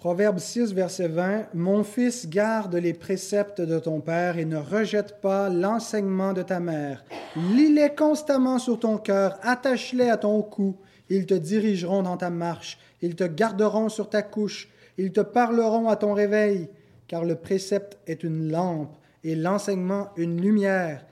[0.02, 1.54] Proverbe 6, verset 20.
[1.54, 6.60] Mon fils, garde les préceptes de ton père et ne rejette pas l'enseignement de ta
[6.60, 7.06] mère.
[7.36, 10.76] Lis-les constamment sur ton cœur, attache-les à ton cou.
[11.10, 15.88] Ils te dirigeront dans ta marche, ils te garderont sur ta couche, ils te parleront
[15.88, 16.68] à ton réveil,
[17.08, 21.06] car le précepte est une lampe et l'enseignement une lumière,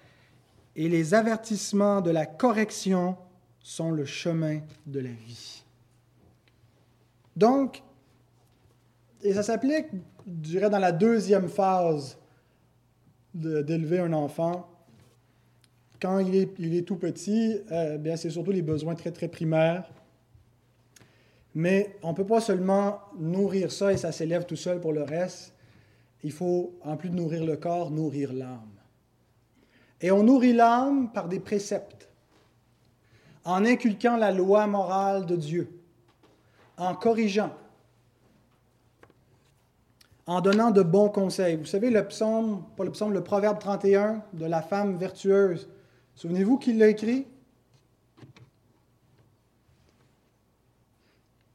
[0.75, 3.17] et les avertissements de la correction
[3.61, 5.63] sont le chemin de la vie.
[7.35, 7.83] Donc,
[9.23, 9.87] et ça s'applique,
[10.25, 12.17] je dirais, dans la deuxième phase
[13.33, 14.69] d'élever un enfant.
[16.01, 19.89] Quand il est, tout petit, euh, bien, c'est surtout les besoins très, très primaires.
[21.53, 25.03] Mais on ne peut pas seulement nourrir ça et ça s'élève tout seul pour le
[25.03, 25.53] reste.
[26.23, 28.69] Il faut, en plus de nourrir le corps, nourrir l'âme.
[30.01, 32.09] Et on nourrit l'âme par des préceptes,
[33.43, 35.69] en inculquant la loi morale de Dieu,
[36.77, 37.53] en corrigeant,
[40.29, 41.55] en donnant de bons conseils.
[41.55, 45.67] Vous savez, le psaume, pas le psaume, le proverbe 31 de la femme vertueuse.
[46.13, 47.25] Souvenez-vous qui l'a écrit?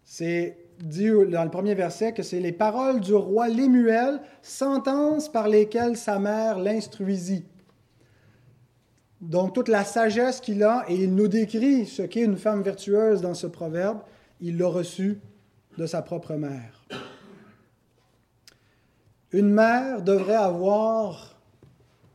[0.02, 5.46] C'est dit dans le premier verset que c'est les paroles du roi Lémuel, sentences par
[5.46, 7.46] lesquelles sa mère l'instruisit.
[9.20, 13.20] Donc toute la sagesse qu'il a, et il nous décrit ce qu'est une femme vertueuse
[13.20, 14.00] dans ce proverbe,
[14.40, 15.20] il l'a reçu
[15.78, 16.73] de sa propre mère.
[19.34, 21.34] Une mère devrait avoir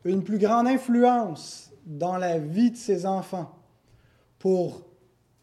[0.06, 3.60] une plus grande influence dans la vie de ses enfants
[4.38, 4.88] pour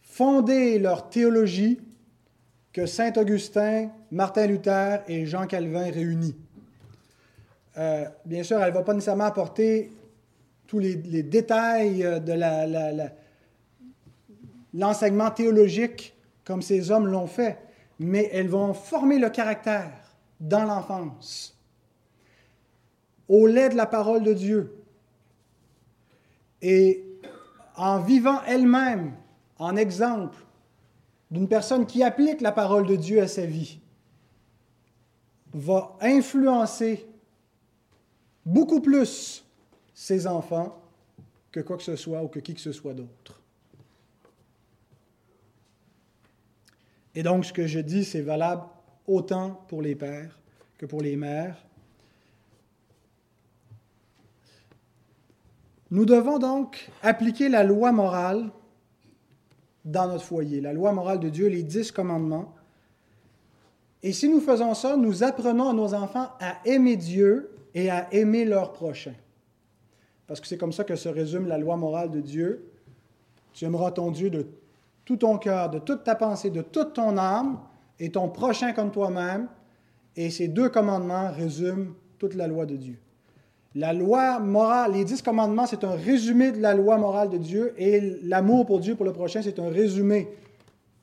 [0.01, 1.79] fonder leur théologie
[2.73, 6.35] que Saint Augustin, Martin Luther et Jean Calvin réunis.
[7.77, 9.93] Euh, bien sûr, elle ne va pas nécessairement apporter
[10.67, 13.11] tous les, détails de
[14.73, 17.59] l'enseignement théologique comme ces hommes l'ont fait,
[17.99, 19.93] mais elles vont former le caractère
[20.41, 21.53] dans l'enfance
[23.29, 24.77] au lait de la parole de Dieu.
[26.63, 27.05] Et
[27.77, 29.15] en vivant elle-même
[29.59, 30.39] en exemple
[31.31, 33.81] d'une personne qui applique la parole de Dieu à sa vie,
[35.53, 37.07] va influencer
[38.45, 39.45] beaucoup plus
[39.95, 40.81] ses enfants
[41.51, 43.41] que quoi que ce soit ou que qui que ce soit d'autre.
[47.15, 48.63] Et donc, ce que je dis, c'est valable
[49.07, 50.39] autant pour les pères
[50.77, 51.66] que pour les mères,
[55.91, 58.51] Nous devons donc appliquer la loi morale
[59.85, 62.55] dans notre foyer, la loi morale de Dieu, les dix commandements.
[64.03, 68.13] Et si nous faisons ça, nous apprenons à nos enfants à aimer Dieu et à
[68.13, 69.15] aimer leur prochain.
[70.27, 72.69] Parce que c'est comme ça que se résume la loi morale de Dieu.
[73.53, 74.47] Tu aimeras ton Dieu de
[75.05, 77.61] tout ton cœur, de toute ta pensée, de toute ton âme,
[78.01, 79.49] et ton prochain comme toi-même.
[80.17, 82.99] Et ces deux commandements résument toute la loi de Dieu.
[83.77, 87.75] La loi morale, les dix commandements, c'est un résumé de la loi morale de Dieu
[87.77, 90.29] et l'amour pour Dieu, pour le prochain, c'est un résumé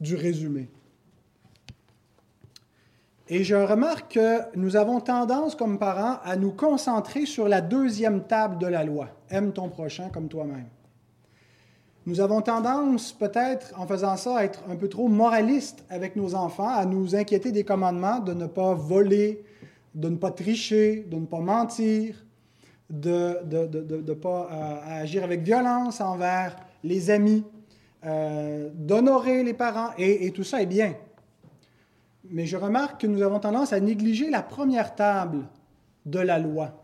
[0.02, 0.70] du résumé.
[3.30, 8.24] Et je remarque que nous avons tendance, comme parents, à nous concentrer sur la deuxième
[8.24, 9.10] table de la loi.
[9.30, 10.66] Aime ton prochain comme toi-même.
[12.08, 16.34] Nous avons tendance, peut-être, en faisant ça, à être un peu trop moralistes avec nos
[16.34, 19.46] enfants, à nous inquiéter des commandements, de ne pas voler,
[19.94, 22.23] de ne pas tricher, de ne pas mentir,
[22.94, 27.44] de ne de, pas euh, agir avec violence envers les amis,
[28.06, 30.94] euh, d'honorer les parents, et, tout ça est bien.
[32.30, 35.40] mais je remarque que nous avons tendance à négliger la première table
[36.06, 36.84] de la loi,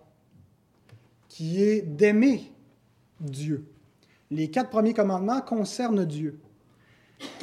[1.28, 2.42] qui est d'aimer
[3.20, 3.66] Dieu.
[4.32, 6.40] Les quatre premiers commandements concernent Dieu.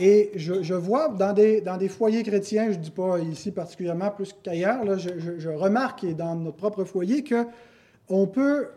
[0.01, 4.11] Et je, vois dans des, dans des, foyers chrétiens, je ne dis pas ici particulièrement
[4.11, 7.23] plus qu'ailleurs, je, je, remarque dans notre propre foyer
[8.09, 8.69] qu'on peut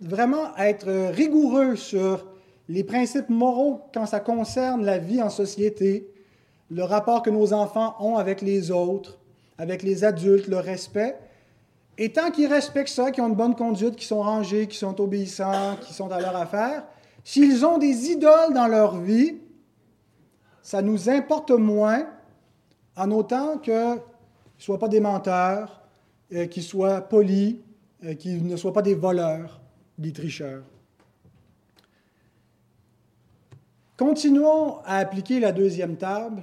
[0.00, 2.26] vraiment être rigoureux sur
[2.68, 6.10] les principes moraux quand ça concerne la vie en société,
[6.70, 9.18] le rapport que nos enfants ont avec les autres,
[9.58, 11.16] avec les adultes, le respect.
[11.98, 15.00] Et tant qu'ils respectent ça, qu'ils ont une bonne conduite, qu'ils sont rangés, qu'ils sont
[15.00, 16.84] obéissants, qu'ils sont à leur affaire,
[17.24, 19.36] s'ils ont des idoles dans leur vie,
[20.62, 22.06] ça nous importe moins
[22.96, 23.98] en autant qu'ils ne
[24.58, 25.82] soient pas des menteurs,
[26.32, 27.56] euh, qu'ils soient polis,
[28.04, 29.60] euh, qu'ils ne soient pas des voleurs,
[29.98, 30.64] des tricheurs.
[33.96, 36.42] Continuons à appliquer la deuxième table,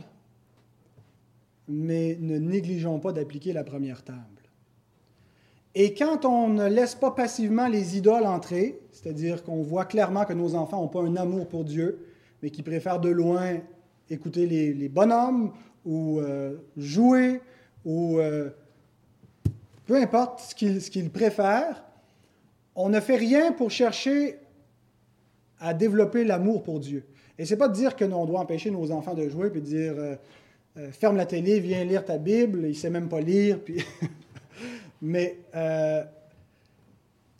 [1.67, 4.19] mais ne négligeons pas d'appliquer la première table.
[5.75, 10.33] Et quand on ne laisse pas passivement les idoles entrer, c'est-à-dire qu'on voit clairement que
[10.33, 12.05] nos enfants n'ont pas un amour pour Dieu,
[12.41, 13.59] mais qui préfèrent de loin
[14.09, 15.51] écouter les, bonhommes
[15.85, 17.41] ou euh, jouer
[17.85, 18.49] ou euh,
[19.85, 21.83] peu importe ce qu'ils préfèrent,
[22.75, 24.39] on ne fait rien pour chercher
[25.59, 27.05] à développer l'amour pour Dieu.
[27.37, 29.93] Et c'est pas de dire que on doit empêcher nos enfants de jouer puis dire
[29.97, 30.15] euh,
[30.77, 33.59] euh, ferme la télé, viens lire ta Bible, il sait même pas lire.
[33.59, 33.83] Puis
[35.01, 36.03] Mais euh,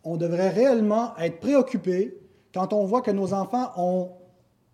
[0.04, 2.18] on devrait réellement être préoccupé
[2.54, 4.12] quand on voit que nos enfants ont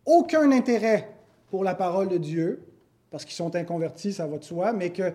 [0.06, 1.10] aucun intérêt
[1.50, 2.64] pour la parole de Dieu,
[3.12, 5.14] parce qu'ils sont inconvertis, ça va de soi, mais que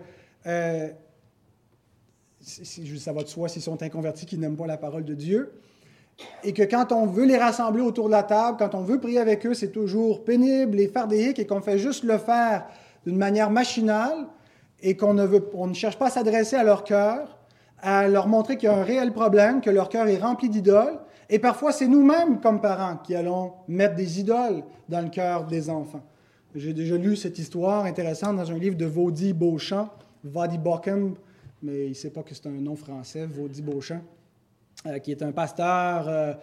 [2.45, 5.53] ça va de soi s'ils sont inconvertis, qu'ils n'aiment pas la parole de Dieu,
[6.43, 9.19] et que quand on veut les rassembler autour de la table, quand on veut prier
[9.19, 12.67] avec eux, c'est toujours pénible et fardéique et qu'on fait juste le faire
[13.05, 14.27] d'une manière machinale
[14.81, 17.37] et qu'on ne, veut, on ne cherche pas à s'adresser à leur cœur,
[17.81, 20.99] à leur montrer qu'il y a un réel problème, que leur cœur est rempli d'idoles.
[21.29, 25.69] Et parfois, c'est nous-mêmes, comme parents, qui allons mettre des idoles dans le cœur des
[25.69, 26.03] enfants.
[26.53, 29.89] J'ai déjà lu cette histoire intéressante dans un livre de Vaudy Beauchamp,
[30.23, 31.15] Vaudy Bockham,
[31.65, 34.01] mais il ne sait pas que c'est un nom français, Vaudy Beauchamp.
[34.85, 36.33] Euh, qui est un pasteur euh,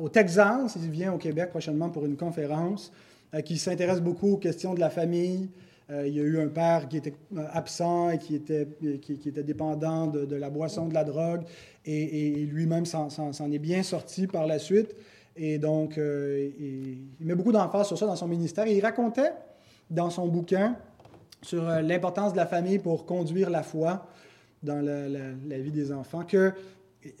[0.00, 0.76] au Texas.
[0.82, 2.92] Il vient au Québec prochainement pour une conférence
[3.34, 5.50] euh, qui s'intéresse beaucoup aux questions de la famille.
[5.90, 7.14] il y a eu un père qui était
[7.52, 8.68] absent et qui était,
[9.02, 11.42] qui, était dépendant de, la boisson, de la drogue,
[11.84, 14.94] et, lui-même s'en est bien sorti par la suite.
[15.36, 18.68] Et donc, il, met beaucoup d'emphase sur ça dans son ministère.
[18.68, 19.32] Et il racontait
[19.90, 20.76] dans son bouquin
[21.42, 24.06] sur l'importance de la famille pour conduire la foi
[24.62, 26.52] dans la, vie des enfants, que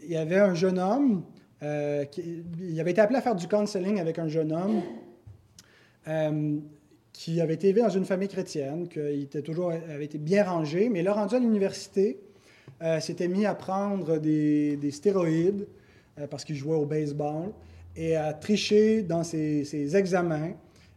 [0.02, 1.22] il y avait un jeune homme,
[1.62, 4.82] euh, qui, il avait été appelé à faire du counseling avec un jeune homme
[6.08, 6.58] euh,
[7.12, 10.88] qui avait été élevé dans une famille chrétienne, qui était toujours, avait été bien rangé,
[10.88, 12.18] mais là, rendu à l'université,
[12.82, 15.66] euh, s'était mis à prendre des, stéroïdes
[16.30, 17.52] parce qu'il jouait au baseball
[17.96, 20.52] et à tricher dans ses, examens.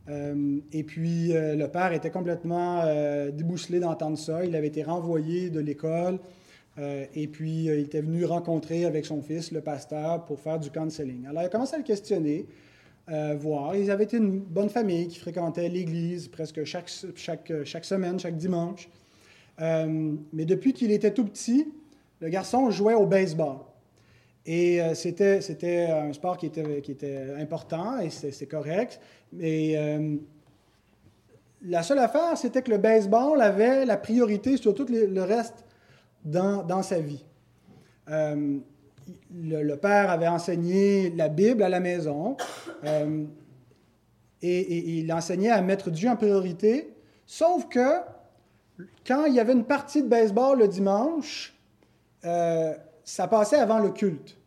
[0.08, 2.84] Et puis, le père était complètement
[3.32, 4.44] débousselé d'entendre ça.
[4.44, 6.20] Il avait été renvoyé de l'école.
[6.80, 10.60] Euh, et puis, euh, il était venu rencontrer avec son fils, le pasteur, pour faire
[10.60, 11.26] du counseling.
[11.28, 12.48] Alors, il a commencé à le questionner,
[13.10, 13.76] euh, voir.
[13.76, 18.90] Ils avaient été une bonne famille qui fréquentait l'église presque chaque semaine, chaque dimanche.
[19.60, 21.68] mais depuis qu'il était tout petit,
[22.22, 23.58] le garçon jouait au baseball.
[24.46, 29.00] Et c'était, c'était un sport qui était, qui était important et c'est, correct.
[29.32, 29.78] Mais
[31.66, 35.64] la seule affaire, c'était que le baseball avait la priorité sur tout le reste
[36.26, 37.24] dans, sa vie.
[38.10, 38.58] Euh,
[39.34, 42.38] le, père avait enseigné la Bible à la maison
[42.84, 43.26] euh,
[44.42, 46.94] et, il enseignait à mettre Dieu en priorité,
[47.26, 48.00] sauf que
[49.06, 51.56] quand il y avait une partie de baseball le dimanche,
[52.26, 54.38] euh, ça passait avant le culte.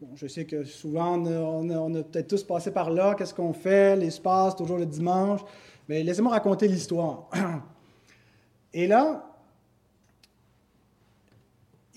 [0.00, 3.14] Bon, je sais que souvent, on a, peut-être tous passé par là.
[3.16, 3.96] Qu'est-ce qu'on fait?
[3.96, 5.40] L'espace, toujours le dimanche.
[5.88, 7.28] Mais laissez-moi raconter l'histoire.
[8.72, 9.28] Et là,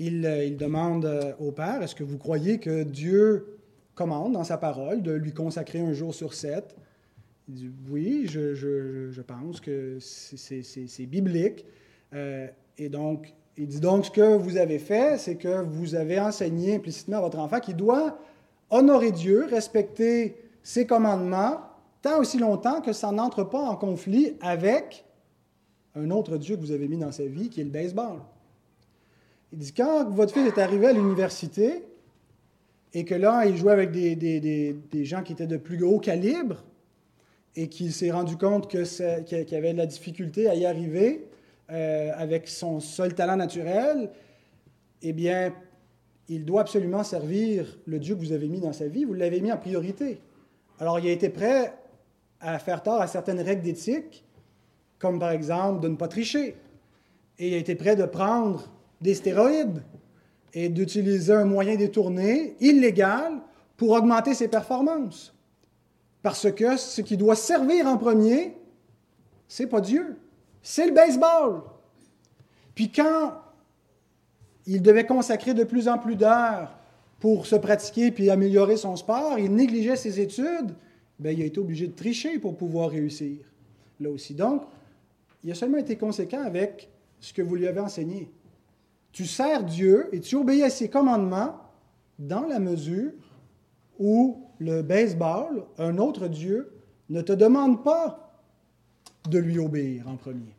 [0.01, 3.59] euh, il, demande euh, au Père, est-ce que vous croyez que Dieu
[3.93, 6.75] commande dans sa parole de lui consacrer un jour sur sept?
[7.47, 11.65] Il dit, oui, je, pense que c'est biblique.
[12.13, 12.47] Euh,
[12.77, 16.75] et donc, il dit donc, ce que vous avez fait, c'est que vous avez enseigné
[16.75, 18.17] implicitement à votre enfant qu'il doit
[18.69, 21.59] honorer Dieu, respecter ses commandements,
[22.01, 25.05] tant aussi longtemps que ça n'entre pas en conflit avec
[25.95, 28.19] un autre Dieu que vous avez mis dans sa vie, qui est le baseball.
[29.51, 31.83] Il dit, quand votre fils est arrivé à l'université
[32.93, 34.39] et que là, il jouait avec des, des,
[34.73, 36.63] des, gens qui étaient de plus gros calibre
[37.55, 41.27] et qu'il s'est rendu compte qu'il avait de la difficulté à y arriver,
[41.71, 44.09] euh, avec son seul talent naturel,
[45.01, 45.53] eh bien,
[46.27, 49.05] il doit absolument servir le Dieu que vous avez mis dans sa vie.
[49.05, 50.19] Vous l'avez mis en priorité.
[50.79, 51.73] Alors, il a été prêt
[52.39, 54.25] à faire tort à certaines règles d'éthique,
[54.99, 56.55] comme par exemple de ne pas tricher.
[57.39, 59.81] Et il a été prêt de prendre des stéroïdes
[60.53, 63.39] et d'utiliser un moyen détourné, illégal,
[63.77, 65.33] pour augmenter ses performances.
[66.21, 68.55] Parce que ce qui doit servir en premier,
[69.47, 70.17] c'est pas Dieu,
[70.61, 71.61] c'est le baseball.
[72.75, 73.33] Puis quand
[74.65, 76.77] il devait consacrer de plus en plus d'heures
[77.19, 80.73] pour se pratiquer puis améliorer son sport, il négligeait ses études,
[81.19, 83.37] bien, il a été obligé de tricher pour pouvoir réussir.
[83.99, 84.33] Là aussi.
[84.33, 84.63] Donc,
[85.43, 86.89] il a seulement été conséquent avec
[87.19, 88.31] ce que vous lui avez enseigné.
[89.11, 91.55] Tu sers Dieu et tu obéis à ses commandements
[92.17, 93.11] dans la mesure
[93.99, 96.71] où le baseball, un autre Dieu,
[97.09, 98.30] ne te demande pas
[99.29, 100.55] de lui obéir en premier.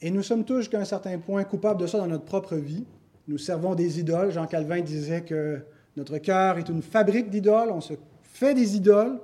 [0.00, 2.84] Et nous sommes tous jusqu'à un certain point coupables de ça dans notre propre vie.
[3.26, 4.32] Nous servons des idoles.
[4.32, 5.64] Jean Calvin disait que
[5.96, 7.70] notre cœur est une fabrique d'idoles.
[7.70, 9.18] On se fait des idoles.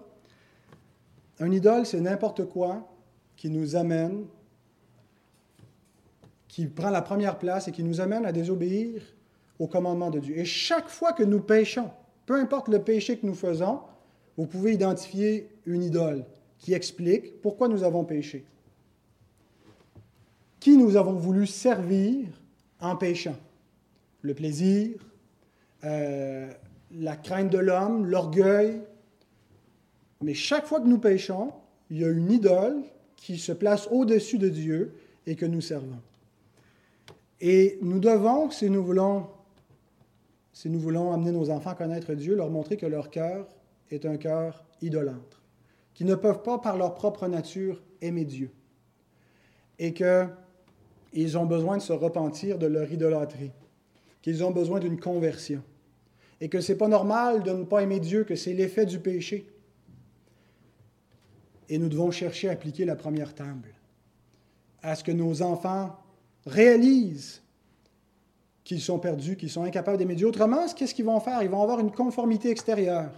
[1.38, 2.88] Un idole, c'est n'importe quoi
[3.36, 4.24] qui nous amène,
[6.48, 9.02] qui prend la première place et qui nous amène à désobéir
[9.58, 10.38] au commandement de Dieu.
[10.38, 11.90] Et chaque fois que nous péchons,
[12.24, 13.80] peu importe le péché que nous faisons,
[14.36, 16.24] vous pouvez identifier une idole
[16.58, 18.44] qui explique pourquoi nous avons péché
[20.60, 22.26] qui nous avons voulu servir
[22.80, 23.36] en péchant?
[24.20, 24.90] Le plaisir,
[25.84, 26.52] euh,
[26.94, 28.82] la crainte de l'homme, l'orgueil.
[30.20, 31.52] Mais chaque fois que nous péchons,
[31.90, 32.82] il y a une idole
[33.16, 34.94] qui se place au-dessus de Dieu
[35.26, 35.98] et que nous servons.
[37.40, 39.26] Et nous devons, si nous voulons,
[40.52, 43.46] si nous voulons amener nos enfants à connaître Dieu, leur montrer que leur cœur
[43.90, 45.42] est un cœur idolâtre,
[45.94, 48.50] qu'ils ne peuvent pas par leur propre nature aimer Dieu.
[49.78, 50.26] Et que
[51.12, 53.50] ils ont besoin de se repentir de leur idolâtrie,
[54.22, 55.62] qu'ils ont besoin d'une conversion,
[56.40, 58.98] et que ce n'est pas normal de ne pas aimer Dieu, que c'est l'effet du
[59.00, 59.46] péché.
[61.68, 63.74] Et nous devons chercher à appliquer la première table,
[64.82, 65.96] à ce que nos enfants
[66.46, 67.42] réalisent
[68.64, 70.28] qu'ils sont perdus, qu'ils sont incapables d'aimer Dieu.
[70.28, 71.42] Autrement, qu'est-ce qu'ils vont faire?
[71.42, 73.10] Ils vont avoir une conformité extérieure,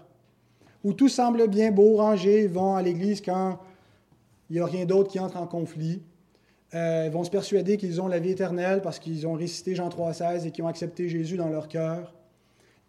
[0.84, 3.58] où tout semble bien beau, rangé, ils vont à l'église quand
[4.50, 6.02] il n'y a rien d'autre qui entre en conflit
[6.74, 9.88] euh, ils vont se persuader qu'ils ont la vie éternelle parce qu'ils ont récité Jean
[9.88, 12.14] 3,16 et qu'ils ont accepté Jésus dans leur cœur.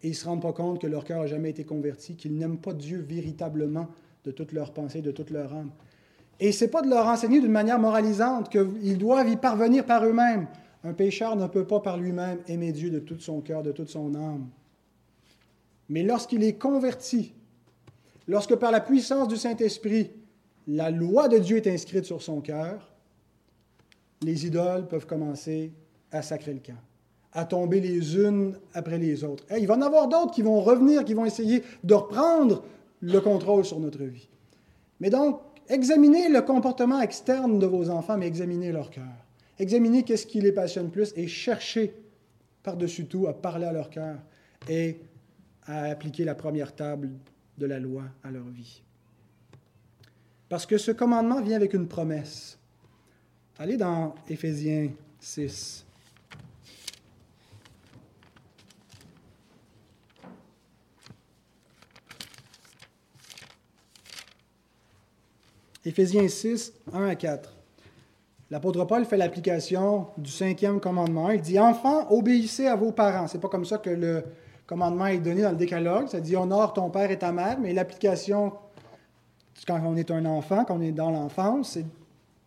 [0.02, 2.36] Et ils ne se rendent pas compte que leur cœur n'a jamais été converti, qu'ils
[2.36, 3.88] n'aiment pas Dieu véritablement
[4.24, 5.70] de toute leur pensée, de toute leur âme.
[6.40, 10.04] Et ce n'est pas de leur enseigner d'une manière moralisante qu'ils doivent y parvenir par
[10.04, 10.46] eux-mêmes.
[10.82, 13.88] Un pécheur ne peut pas par lui-même aimer Dieu de tout son cœur, de toute
[13.88, 14.46] son âme.
[15.90, 17.34] Mais lorsqu'il est converti,
[18.26, 20.10] lorsque par la puissance du Saint-Esprit,
[20.66, 22.90] la loi de Dieu est inscrite sur son cœur,
[24.22, 25.72] les idoles peuvent commencer
[26.10, 26.80] à sacrer le camp,
[27.32, 29.44] à tomber les unes après les autres.
[29.58, 32.64] il va y en avoir d'autres qui vont revenir, qui vont essayer de reprendre
[33.00, 34.28] le contrôle sur notre vie.
[35.00, 39.04] Mais donc, examinez le comportement externe de vos enfants, mais examinez leur cœur.
[39.58, 41.94] Examinez qu'est-ce qui les passionne plus et cherchez
[42.62, 44.16] par-dessus tout à parler à leur cœur
[44.68, 45.00] et
[45.66, 47.10] à appliquer la première table
[47.58, 48.82] de la loi à leur vie.
[50.48, 52.58] Parce que ce commandement vient avec une promesse.
[53.58, 54.90] Allez dans Éphésiens
[55.20, 55.84] 6.
[65.86, 67.54] Éphésiens 6, 1 à 4.
[68.50, 71.30] L'apôtre Paul fait l'application du cinquième commandement.
[71.30, 73.26] Il dit Enfants, obéissez à vos parents.
[73.26, 74.24] C'est pas comme ça que le
[74.66, 76.08] commandement est donné dans le décalogue.
[76.08, 77.58] Ça dit Honore ton père et ta mère.
[77.60, 78.52] Mais l'application,
[79.66, 81.86] quand on est un enfant, quand on est dans l'enfance, c'est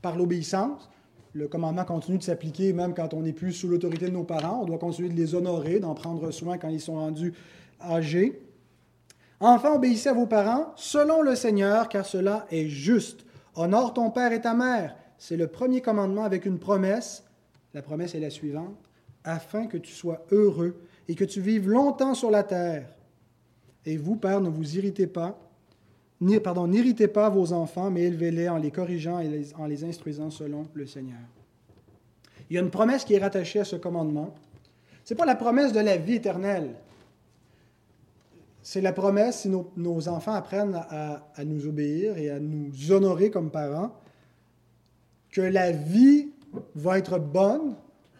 [0.01, 0.89] par l'obéissance
[1.37, 4.61] le commandement continue de s'appliquer même quand on n'est plus sous l'autorité de nos parents.
[4.61, 7.33] On doit continuer de les honorer, d'en prendre soin quand ils sont rendus
[7.79, 8.41] âgés.
[9.39, 13.23] Enfants, obéissez à vos parents selon le Seigneur, car cela est juste.
[13.55, 14.95] Honore ton père et ta mère.
[15.19, 17.23] C'est le premier commandement avec une promesse.
[17.75, 18.75] La promesse est la suivante.
[19.23, 22.87] Afin que tu sois heureux et que tu vives longtemps sur la terre.
[23.85, 25.39] Et vous, père, ne vous irritez pas
[26.43, 30.65] pardon, n'irritez pas vos enfants, mais élevez-les en les corrigeant et en les instruisant selon
[30.73, 31.19] le Seigneur.
[32.49, 34.33] Il y a une promesse qui est rattachée à ce commandement.
[35.03, 36.75] Ce n'est pas la promesse de la vie éternelle.
[38.61, 43.29] C'est la promesse, si nos, enfants apprennent à, à, nous obéir et à nous honorer
[43.29, 43.93] comme parents,
[45.31, 46.31] que la vie
[46.75, 47.75] va être bonne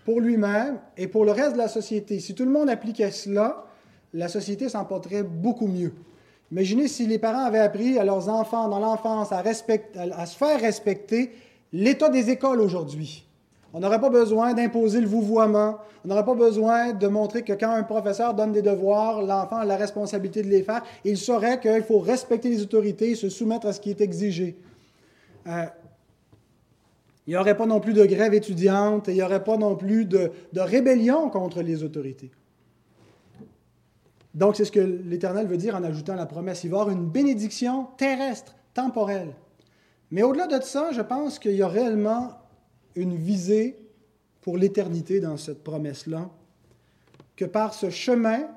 [0.08, 2.22] pour lui-même et pour le reste de la société.
[2.22, 3.66] Si tout le monde appliquait cela,
[4.14, 5.92] la société s'en porterait beaucoup mieux
[6.50, 11.32] Imaginez si les parents avaient appris à leurs enfants dans l'enfance à, se faire respecter
[11.74, 13.28] l'état des écoles aujourd'hui.
[13.74, 15.76] On n'aurait pas besoin d'imposer le vouvoiement.
[16.06, 19.66] On n'aurait pas besoin de montrer que quand un professeur donne des devoirs, l'enfant a
[19.66, 20.84] la responsabilité de les faire.
[21.04, 24.58] Il saurait qu'il faut respecter les autorités et se soumettre à ce qui est exigé.
[25.48, 25.66] Euh,
[27.28, 29.76] il n'y aurait pas non plus de grève étudiante et il n'y aurait pas non
[29.76, 32.32] plus de, rébellion contre les autorités.
[34.34, 36.64] Donc, c'est ce que l'Éternel veut dire en ajoutant la promesse.
[36.64, 39.34] Il va y avoir une bénédiction terrestre, temporelle.
[40.10, 42.32] Mais au-delà de ça, je pense qu'il y a réellement
[42.96, 43.78] une visée
[44.42, 46.30] pour l'éternité dans cette promesse-là,
[47.36, 48.48] que par ce chemin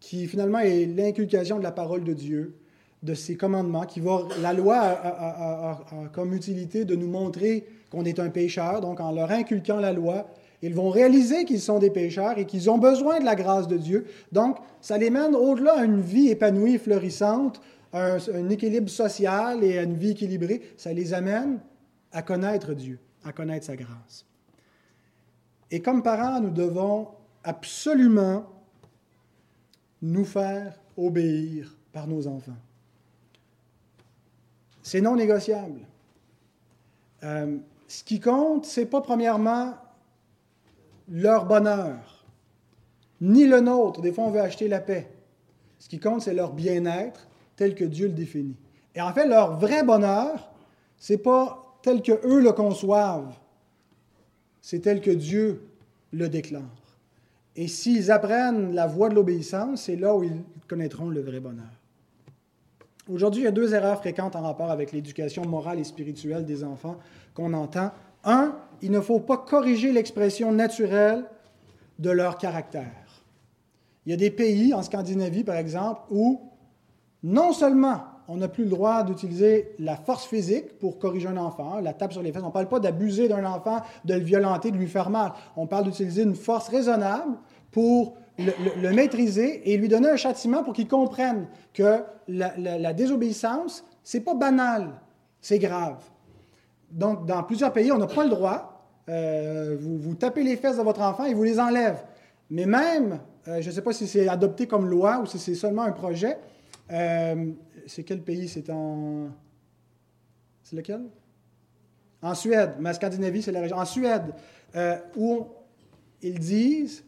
[0.00, 2.56] qui finalement est l'inculcation de la parole de Dieu,
[3.02, 5.80] de ses commandements, qui va, la loi a,
[6.12, 7.66] comme utilité de nous montrer
[7.96, 10.26] qu'on est un pécheur, donc en leur inculquant la loi,
[10.62, 13.76] ils vont réaliser qu'ils sont des pécheurs et qu'ils ont besoin de la grâce de
[13.76, 14.06] Dieu.
[14.32, 17.60] Donc, ça les mène au-delà à une vie épanouie, florissante,
[17.92, 18.18] un,
[18.50, 20.62] équilibre social et à une vie équilibrée.
[20.76, 21.60] Ça les amène
[22.12, 24.26] à connaître Dieu, à connaître sa grâce.
[25.70, 27.08] Et comme parents, nous devons
[27.44, 28.44] absolument
[30.02, 32.56] nous faire obéir par nos enfants.
[34.82, 35.80] C'est non négociable.
[37.24, 37.58] Euh,
[37.88, 39.74] ce qui compte, ce n'est pas premièrement
[41.08, 42.26] leur bonheur,
[43.20, 44.00] ni le nôtre.
[44.00, 45.08] Des fois, on veut acheter la paix.
[45.78, 48.56] Ce qui compte, c'est leur bien-être tel que Dieu le définit.
[48.94, 50.50] Et en fait, leur vrai bonheur,
[50.98, 53.34] ce n'est pas tel que eux le conçoivent,
[54.60, 55.68] c'est tel que Dieu
[56.12, 56.62] le déclare.
[57.54, 61.75] Et s'ils apprennent la voie de l'obéissance, c'est là où ils connaîtront le vrai bonheur.
[63.08, 66.64] Aujourd'hui, il y a deux erreurs fréquentes en rapport avec l'éducation morale et spirituelle des
[66.64, 66.96] enfants
[67.34, 67.92] qu'on entend.
[68.24, 71.24] Un, il ne faut pas corriger l'expression naturelle
[72.00, 73.22] de leur caractère.
[74.04, 76.40] Il y a des pays, en Scandinavie par exemple, où
[77.22, 81.78] non seulement on n'a plus le droit d'utiliser la force physique pour corriger un enfant,
[81.80, 84.72] la tape sur les fesses, on ne parle pas d'abuser d'un enfant, de le violenter,
[84.72, 85.32] de lui faire mal.
[85.56, 87.36] On parle d'utiliser une force raisonnable
[87.70, 94.20] pour le, maîtriser et lui donner un châtiment pour qu'il comprenne que la, désobéissance, c'est
[94.20, 95.00] pas banal,
[95.40, 96.02] c'est grave.
[96.90, 98.72] Donc, dans plusieurs pays, on n'a pas le droit.
[99.08, 102.02] Euh, vous, tapez les fesses de votre enfant et vous les enlève.
[102.50, 105.54] Mais même, euh, je ne sais pas si c'est adopté comme loi ou si c'est
[105.54, 106.38] seulement un projet.
[106.92, 107.52] Euh,
[107.86, 108.48] c'est quel pays?
[108.48, 109.28] C'est en.
[110.62, 111.02] C'est lequel?
[112.22, 112.72] En Suède.
[112.80, 113.76] Mais Scandinavie, c'est la région.
[113.76, 114.32] En Suède,
[115.16, 115.46] où
[116.22, 117.05] ils disent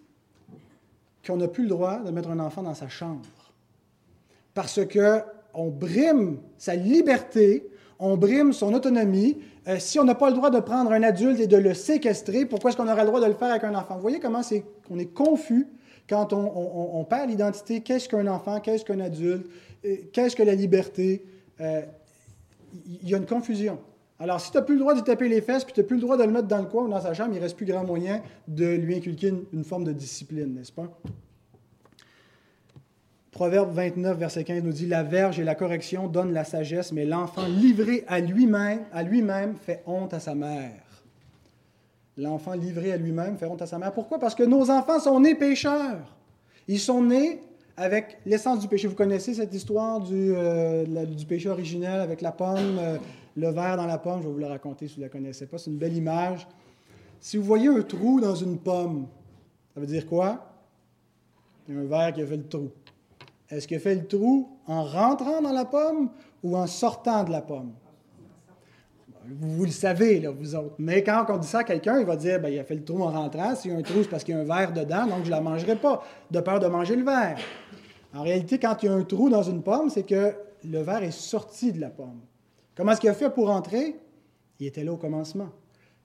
[1.28, 3.22] qu'on n'a plus le droit de mettre un enfant dans sa chambre.
[4.54, 7.68] Parce qu'on brime sa liberté,
[7.98, 9.38] on brime son autonomie.
[9.68, 12.46] Euh, si on n'a pas le droit de prendre un adulte et de le séquestrer,
[12.46, 13.96] pourquoi est-ce qu'on aurait le droit de le faire avec un enfant?
[13.96, 15.68] Vous voyez comment c'est qu'on est confus
[16.08, 17.82] quand on, perd l'identité.
[17.82, 18.60] Qu'est-ce qu'un enfant?
[18.60, 19.46] Qu'est-ce qu'un adulte?
[20.12, 21.22] Qu'est-ce que la liberté?
[21.60, 21.82] Euh,
[23.02, 23.78] il y a une confusion.
[24.20, 25.96] Alors, si tu n'as plus le droit de taper les fesses, puis tu n'as plus
[25.96, 27.56] le droit de le mettre dans le coin ou dans sa chambre, il ne reste
[27.56, 30.88] plus grand moyen de lui inculquer une, forme de discipline, n'est-ce pas?
[33.30, 37.04] Proverbe 29, verset 15 nous dit La verge et la correction donnent la sagesse, mais
[37.04, 40.82] l'enfant livré à lui-même, fait honte à sa mère.
[42.16, 43.92] L'enfant livré à lui-même fait honte à sa mère.
[43.92, 44.18] Pourquoi?
[44.18, 46.16] Parce que nos enfants sont nés pécheurs.
[46.66, 47.40] Ils sont nés
[47.76, 48.88] avec l'essence du péché.
[48.88, 50.84] Vous connaissez cette histoire du, euh,
[51.28, 52.96] péché originel avec la pomme, euh,
[53.38, 55.46] le verre dans la pomme, je vais vous le raconter si vous ne la connaissez
[55.46, 56.46] pas, c'est une belle image.
[57.20, 59.06] Si vous voyez un trou dans une pomme,
[59.72, 60.44] ça veut dire quoi?
[61.68, 62.70] Il y a un verre qui a fait le trou.
[63.48, 66.10] Est-ce qu'il a fait le trou en rentrant dans la pomme
[66.42, 67.72] ou en sortant de la pomme?
[69.40, 70.74] Vous, le savez, là, vous autres.
[70.78, 72.84] Mais quand on dit ça à quelqu'un, il va dire ben, il a fait le
[72.84, 73.54] trou en rentrant.
[73.54, 75.26] S'il y a un trou, c'est parce qu'il y a un verre dedans, donc je
[75.26, 77.38] ne la mangerai pas, de peur de manger le verre.
[78.14, 80.34] En réalité, quand il y a un trou dans une pomme, c'est que
[80.64, 82.20] le verre est sorti de la pomme.
[82.78, 83.96] Comment est-ce qu'il a fait pour entrer?
[84.60, 85.48] Il était là au commencement.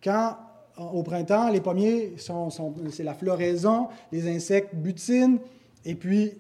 [0.04, 0.36] Quand,
[0.80, 2.50] au printemps, les pommiers, sont,
[2.90, 5.38] c'est la floraison, les insectes butinent,
[5.86, 6.34] et puis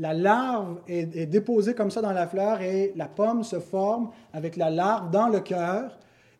[0.00, 4.56] la larve est, déposée comme ça dans la fleur et la pomme se forme avec
[4.56, 5.98] la larve dans le cœur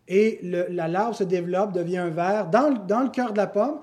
[0.08, 3.80] et la larve se développe, devient un verre dans, dans le cœur de la pomme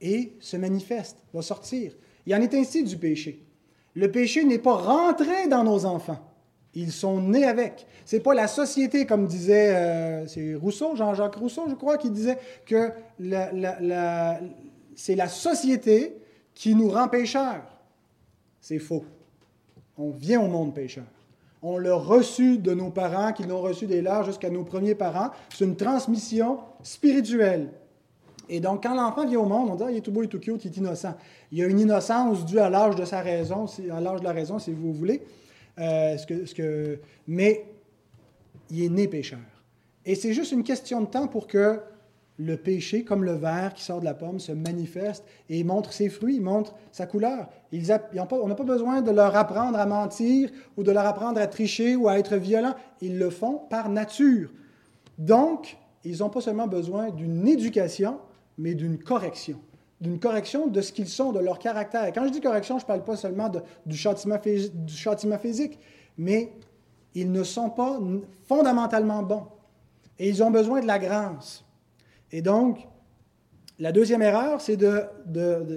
[0.00, 1.92] et se manifeste, va sortir.
[2.24, 3.44] Il en est ainsi du péché.
[3.94, 6.31] Le péché n'est pas rentré dans nos enfants.
[6.74, 7.86] Ils sont nés avec.
[8.04, 12.92] C'est pas la société, comme disait euh, Rousseau, Jean-Jacques Rousseau, je crois, qui disait que
[14.96, 16.16] c'est la société
[16.54, 17.62] qui nous rend pécheurs.
[18.60, 19.04] C'est faux.
[19.98, 21.04] On vient au monde pécheur.
[21.62, 25.30] On l'a reçu de nos parents, qui l'ont reçu dès l'âge jusqu'à nos premiers parents.
[25.54, 27.68] C'est une transmission spirituelle.
[28.48, 30.24] Et donc, quand l'enfant vient au monde, on dit ah, il est tout beau, il
[30.24, 31.14] est tout cute, il est innocent.
[31.52, 34.32] Il y a une innocence due à l'âge de sa raison, à l'âge de la
[34.32, 35.22] raison, si vous voulez.
[35.78, 37.64] Euh, ce que, ce que, mais
[38.70, 39.38] il est né pécheur.
[40.04, 41.80] Et c'est juste une question de temps pour que
[42.38, 46.08] le péché, comme le verre qui sort de la pomme, se manifeste et montre ses
[46.08, 47.48] fruits, montre sa couleur.
[47.70, 51.46] Ils on n'a pas besoin de leur apprendre à mentir ou de leur apprendre à
[51.46, 52.74] tricher ou à être violents.
[53.00, 54.50] Ils le font par nature.
[55.18, 58.18] Donc, ils n'ont pas seulement besoin d'une éducation,
[58.58, 59.60] mais d'une correction.
[60.02, 62.04] D'une correction de ce qu'ils sont, de leur caractère.
[62.04, 63.50] Et quand je dis correction, je ne parle pas seulement
[63.86, 65.78] du, châtiment, du châtiment physique,
[66.18, 66.52] mais
[67.14, 67.98] ils ne sont pas
[68.44, 69.46] fondamentalement bons.
[70.18, 71.64] Et ils ont besoin de la grâce.
[72.30, 72.86] Et donc,
[73.78, 75.04] la deuxième erreur, c'est de,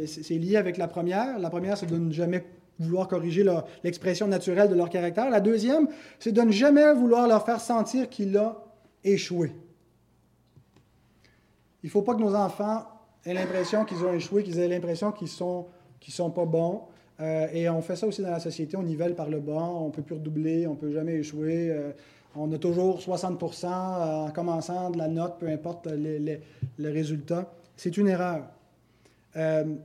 [0.06, 1.40] c'est lié avec la première.
[1.40, 2.46] La première, c'est de ne jamais
[2.80, 3.46] vouloir corriger
[3.84, 5.30] l'expression naturelle de leur caractère.
[5.30, 5.88] La deuxième,
[6.20, 8.64] c'est de ne jamais vouloir leur faire sentir qu'il a
[9.04, 9.54] échoué.
[11.84, 12.84] Il ne faut pas que nos enfants
[13.26, 15.66] aient l'impression qu'ils ont échoué, qu'ils aient l'impression qu'ils sont,
[16.08, 16.82] sont pas bons.
[17.20, 19.88] Euh, et on fait ça aussi dans la société, on nivelle par le bas, on
[19.88, 21.70] ne peut plus redoubler, on ne peut jamais échouer.
[21.70, 21.92] Euh,
[22.36, 26.40] on a toujours 60% en commençant de la note, peu importe le
[26.92, 27.50] résultat.
[27.78, 28.44] C'est une erreur.
[29.38, 29.76] Euh,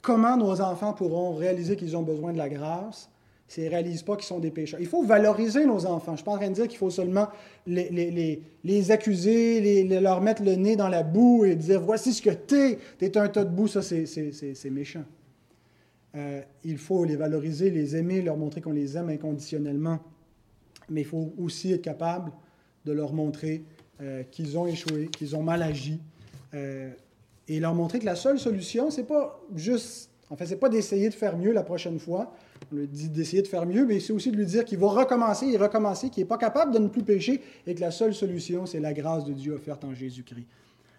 [0.00, 3.10] comment nos enfants pourront réaliser qu'ils ont besoin de la grâce?
[3.58, 4.80] Ne réalisent pas qu'ils sont des pécheurs?
[4.80, 6.06] Il faut valoriser nos enfants.
[6.06, 7.28] Je ne suis pas en train de dire qu'il faut seulement
[7.66, 12.30] les, les, accuser, leur mettre le nez dans la boue et dire Voici ce que
[12.30, 13.68] t'es, t'es un tas de boue.
[13.68, 15.04] Ça, c'est méchant.
[16.14, 20.00] Euh, il faut les valoriser, les aimer, leur montrer qu'on les aime inconditionnellement
[20.88, 22.32] mais il faut aussi être capable
[22.84, 23.64] de leur montrer
[24.00, 26.00] euh, qu'ils ont échoué, qu'ils ont mal agi,
[26.54, 26.90] euh,
[27.48, 31.08] et leur montrer que la seule solution, c'est pas juste, en fait, c'est pas d'essayer
[31.08, 32.34] de faire mieux la prochaine fois,
[32.72, 34.88] on lui dit d'essayer de faire mieux, mais c'est aussi de lui dire qu'il va
[34.88, 38.14] recommencer et recommencer, qu'il n'est pas capable de ne plus pécher, et que la seule
[38.14, 40.46] solution, c'est la grâce de Dieu offerte en Jésus-Christ.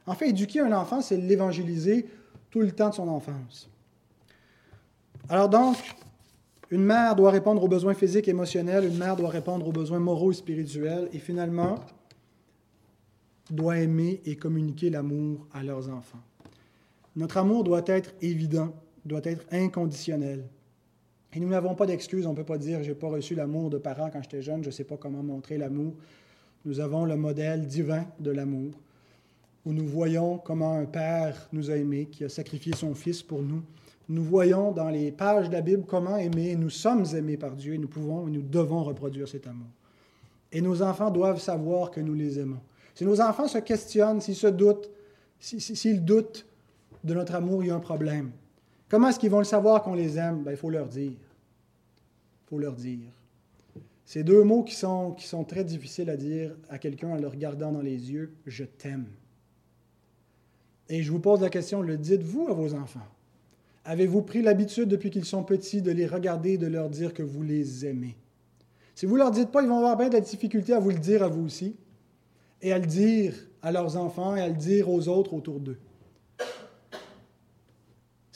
[0.06, 2.06] En fait, éduquer un enfant, c'est l'évangéliser
[2.50, 3.70] tout le temps de son enfance.
[5.30, 5.76] Alors donc,
[6.72, 10.00] une mère doit répondre aux besoins physiques et émotionnels, une mère doit répondre aux besoins
[10.00, 11.76] moraux et spirituels, et finalement,
[13.50, 16.20] doit aimer et communiquer l'amour à leurs enfants.
[17.16, 18.74] Notre amour doit être évident,
[19.06, 20.44] doit être inconditionnel.
[21.34, 23.70] Et nous n'avons pas d'excuses, on ne peut pas dire je n'ai pas reçu l'amour
[23.70, 25.94] de parents quand j'étais jeune, je ne sais pas comment montrer l'amour.
[26.66, 28.72] Nous avons le modèle divin de l'amour,
[29.66, 33.42] où nous voyons comment un Père nous a aimés, qui a sacrifié son Fils pour
[33.42, 33.62] nous,
[34.10, 36.56] nous voyons dans les pages de la Bible comment aimer.
[36.56, 39.68] Nous sommes aimés par Dieu et nous pouvons et nous devons reproduire cet amour.
[40.52, 42.62] Et nos enfants doivent savoir que nous les aimons.
[42.96, 44.90] Si nos enfants se questionnent, s'ils se doutent,
[45.40, 46.46] s'ils doutent
[47.04, 48.32] de notre amour, il y a un problème.
[48.90, 50.44] Comment est-ce qu'ils vont le savoir qu'on les aime?
[50.44, 51.12] Ben, il faut leur dire.
[51.12, 53.12] Il faut leur dire.
[54.06, 57.28] Ces deux mots qui sont, qui sont très difficiles à dire à quelqu'un en le
[57.28, 59.08] regardant dans les yeux, je t'aime.
[60.88, 63.08] Et je vous pose la question, le dites-vous à vos enfants?
[63.84, 67.24] Avez-vous pris l'habitude depuis qu'ils sont petits de les regarder et de leur dire que
[67.24, 68.16] vous les aimez?
[68.96, 70.92] Si vous ne leur dites pas, ils vont avoir bien de la difficulté à vous
[70.92, 71.76] le dire à vous aussi,
[72.62, 75.78] et à le dire à leurs enfants et à le dire aux autres autour d'eux.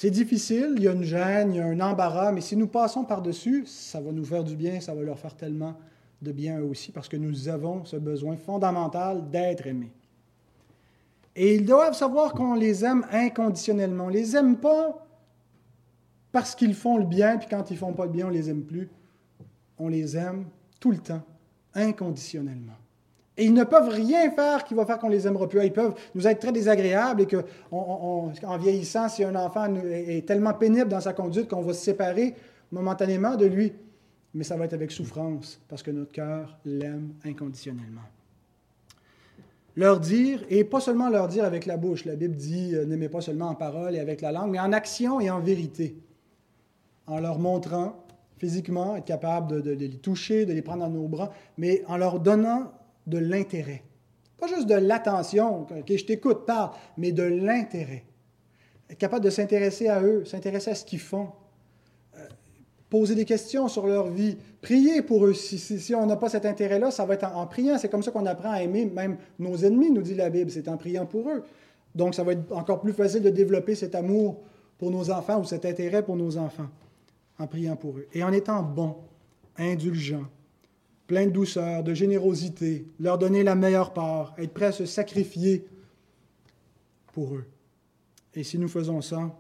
[0.01, 2.65] C'est difficile, il y a une gêne, il y a un embarras, mais si nous
[2.65, 5.75] passons par-dessus, ça va nous faire du bien, ça va leur faire tellement
[6.23, 9.91] de bien eux aussi, parce que nous avons ce besoin fondamental d'être aimés.
[11.35, 14.05] Et ils doivent savoir qu'on les aime inconditionnellement.
[14.05, 15.05] On ne les aime pas
[16.31, 18.33] parce qu'ils font le bien, puis quand ils ne font pas le bien, on ne
[18.33, 18.89] les aime plus.
[19.77, 20.45] On les aime
[20.79, 21.21] tout le temps,
[21.75, 22.80] inconditionnellement.
[23.41, 25.65] Et ils ne peuvent rien faire qui va faire qu'on les aimera plus.
[25.65, 30.89] Ils peuvent nous être très désagréables et qu'en vieillissant, si un enfant est tellement pénible
[30.89, 32.35] dans sa conduite qu'on va se séparer
[32.71, 33.73] momentanément de lui,
[34.35, 38.03] mais ça va être avec souffrance parce que notre cœur l'aime inconditionnellement.
[39.75, 43.09] Leur dire, et pas seulement leur dire avec la bouche, la Bible dit euh, n'aimez
[43.09, 45.95] pas seulement en parole et avec la langue, mais en action et en vérité
[47.07, 47.95] en leur montrant
[48.37, 52.19] physiquement, être capable de, les toucher, de les prendre dans nos bras, mais en leur
[52.19, 52.71] donnant
[53.07, 53.83] de l'intérêt.
[54.37, 58.05] Pas juste de l'attention, que je t'écoute, parle, mais de l'intérêt.
[58.89, 61.29] Être capable de s'intéresser à eux, s'intéresser à ce qu'ils font,
[62.17, 62.25] euh,
[62.89, 65.33] poser des questions sur leur vie, prier pour eux.
[65.33, 67.77] Si, on n'a pas cet intérêt-là, ça va être en, en priant.
[67.77, 70.67] C'est comme ça qu'on apprend à aimer même nos ennemis, nous dit la Bible, c'est
[70.67, 71.43] en priant pour eux.
[71.93, 74.41] Donc, ça va être encore plus facile de développer cet amour
[74.77, 76.69] pour nos enfants ou cet intérêt pour nos enfants
[77.37, 78.07] en priant pour eux.
[78.13, 78.95] Et en étant bon,
[79.57, 80.25] indulgent,
[81.11, 85.67] plein de douceur, de générosité, leur donner la meilleure part, être prêt à se sacrifier
[87.11, 87.43] pour eux.
[88.33, 89.37] Et si nous faisons ça,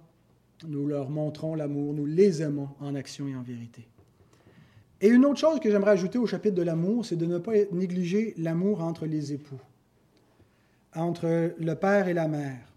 [0.67, 3.87] nous leur montrons l'amour, nous les aimons en action et en vérité.
[4.99, 7.53] Et une autre chose que j'aimerais ajouter au chapitre de l'amour, c'est de ne pas
[7.71, 9.61] négliger l'amour entre les époux,
[10.93, 12.67] entre le père et la mère.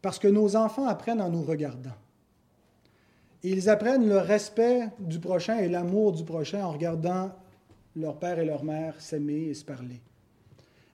[0.00, 1.98] Parce que nos enfants apprennent en nous regardant.
[3.42, 7.32] Ils apprennent le respect du prochain et l'amour du prochain en regardant
[7.96, 10.00] leur père et leur mère s'aimer et se parler.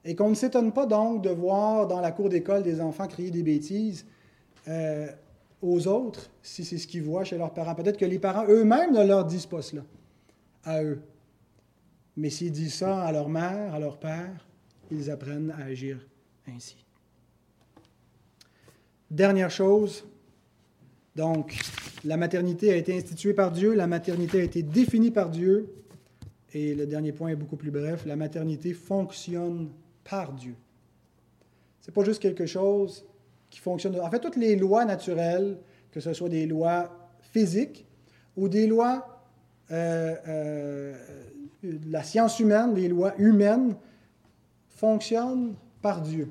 [0.05, 3.31] Et qu'on ne s'étonne pas donc de voir dans la cour d'école des enfants crier
[3.31, 4.05] des bêtises
[4.67, 5.07] euh,
[5.61, 7.75] aux autres, si c'est ce qu'ils voient chez leurs parents.
[7.75, 9.83] Peut-être que les parents eux-mêmes ne leur disent pas cela
[10.63, 11.01] à eux.
[12.15, 14.47] Mais s'ils disent ça à leur mère, à leur père,
[14.91, 15.99] ils apprennent à agir
[16.47, 16.77] ainsi.
[19.09, 20.05] Dernière chose,
[21.17, 21.57] donc,
[22.03, 25.67] la maternité a été instituée par Dieu, la maternité a été définie par Dieu,
[26.53, 29.69] et le dernier point est beaucoup plus bref, la maternité fonctionne
[30.03, 30.55] par Dieu.
[31.81, 33.05] Ce n'est pas juste quelque chose
[33.49, 33.99] qui fonctionne.
[33.99, 35.57] En fait, toutes les lois naturelles,
[35.91, 37.85] que ce soit des lois physiques
[38.35, 39.23] ou des lois
[39.71, 40.95] euh, euh,
[41.63, 43.75] de la science humaine, des lois humaines,
[44.69, 46.29] fonctionnent par Dieu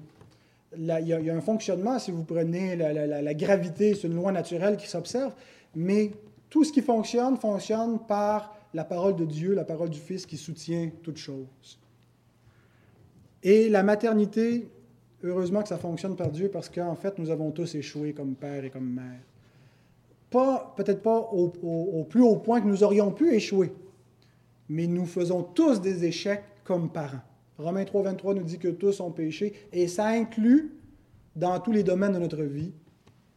[0.79, 4.89] il y, a, un fonctionnement, si vous prenez la, gravité, c'est une loi naturelle qui
[4.89, 5.33] s'observe,
[5.75, 6.13] mais
[6.51, 10.37] tout ce qui fonctionne fonctionne par la parole de Dieu, la parole du Fils qui
[10.37, 11.81] soutient toutes choses.
[13.43, 14.69] Et la maternité,
[15.23, 18.67] heureusement que ça fonctionne par Dieu parce qu'en fait, nous avons tous échoué comme père
[18.67, 19.23] et comme mère.
[20.29, 23.73] Pas, peut-être pas au, au plus haut point que nous aurions pu échouer,
[24.69, 27.23] mais nous faisons tous des échecs comme parents.
[27.57, 30.77] Romains 3, 23 nous dit que tous ont péché, et ça inclut
[31.35, 32.73] dans tous les domaines de notre vie,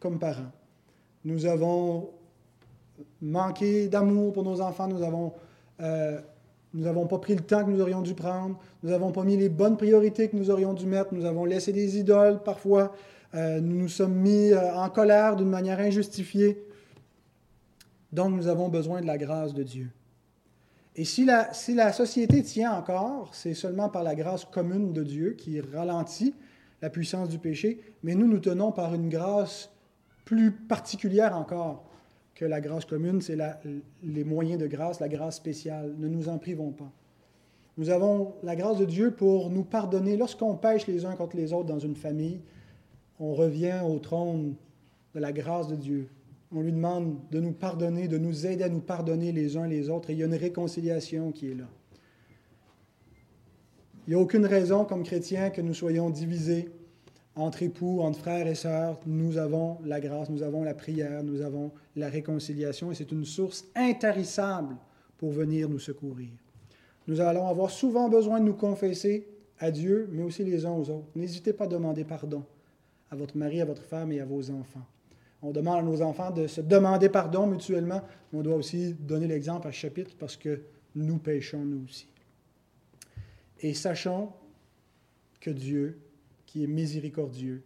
[0.02, 0.52] comme parents.
[1.24, 2.10] Nous avons
[3.22, 5.34] manqué d'amour pour nos enfants, nous avons...
[5.82, 6.20] Euh,
[6.74, 8.60] nous n'avons pas pris le temps que nous aurions dû prendre.
[8.84, 11.16] Nous n'avons pas mis les bonnes priorités que nous aurions dû mettre.
[11.16, 12.94] Nous avons laissé des idoles parfois.
[13.34, 16.64] Euh, nous nous sommes mis euh, en colère d'une manière injustifiée.
[18.12, 19.90] Donc nous avons besoin de la grâce de Dieu.
[20.96, 25.04] Et si la, si la société tient encore, c'est seulement par la grâce commune de
[25.04, 26.36] Dieu qui ralentit
[26.82, 29.70] la puissance du péché, mais nous nous tenons par une grâce
[30.26, 31.89] plus particulière encore
[32.40, 33.38] que la grâce commune, c'est
[34.02, 35.94] les moyens de grâce, la grâce spéciale.
[35.98, 36.90] Ne nous en privons pas.
[37.78, 40.16] Nous avons la grâce de Dieu pour nous pardonner.
[40.16, 42.40] Lorsqu'on pêche les uns contre les autres dans une famille,
[43.20, 44.56] on revient au trône
[45.14, 46.08] de la grâce de Dieu.
[46.54, 49.90] On lui demande de nous pardonner, de nous aider à nous pardonner les uns les
[49.90, 51.68] autres, et il y a une réconciliation qui est là.
[54.08, 56.70] Il n'y a aucune raison, comme chrétiens, que nous soyons divisés
[57.40, 59.00] entre époux, entre frères et sœurs.
[59.06, 63.26] Nous avons la grâce, nous avons la prière, nous avons la réconciliation, et c'est une
[63.26, 64.76] source intarissable
[65.18, 66.30] pour venir nous secourir.
[67.08, 69.28] Nous allons avoir souvent besoin de nous confesser
[69.58, 71.08] à Dieu, mais aussi les uns aux autres.
[71.16, 72.44] N'hésitez pas à demander pardon
[73.10, 74.86] à votre mari, à votre femme et à vos enfants.
[75.42, 79.28] On demande à nos enfants de se demander pardon mutuellement, mais on doit aussi donner
[79.28, 80.62] l'exemple à chapitre parce que
[80.96, 82.08] nous péchons nous aussi.
[83.62, 84.30] Et sachons
[85.40, 86.00] que Dieu,
[86.50, 87.64] qui est miséricordieux,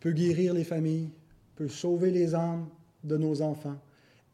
[0.00, 1.12] peut guérir les familles,
[1.54, 2.68] peut sauver les âmes
[3.04, 3.76] de nos enfants.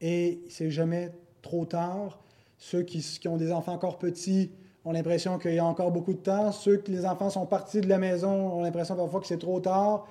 [0.00, 1.12] Et c'est jamais
[1.42, 2.18] trop tard.
[2.56, 4.50] Ceux qui, ont des enfants encore petits
[4.86, 6.50] ont l'impression qu'il y a encore beaucoup de temps.
[6.50, 9.60] Ceux qui les enfants sont partis de la maison ont l'impression parfois que c'est trop
[9.60, 10.08] tard.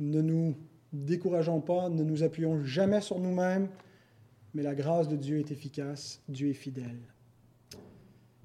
[0.00, 0.54] Ne nous
[0.94, 3.68] décourageons pas, ne nous appuyons jamais sur nous-mêmes,
[4.54, 6.98] mais la grâce de Dieu est efficace, Dieu est fidèle.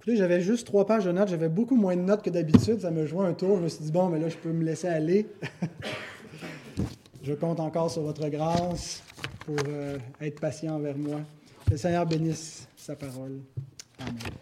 [0.06, 3.06] J'avais juste trois pages de notes, j'avais beaucoup moins de notes que d'habitude, ça me
[3.06, 5.28] jouait un tour, je me suis dit, bon, mais là, je peux me laisser aller.
[7.24, 9.01] je compte encore sur votre grâce
[9.45, 11.22] pour euh, être patient envers moi.
[11.66, 13.39] Que le Seigneur bénisse sa parole.
[13.99, 14.34] Amen.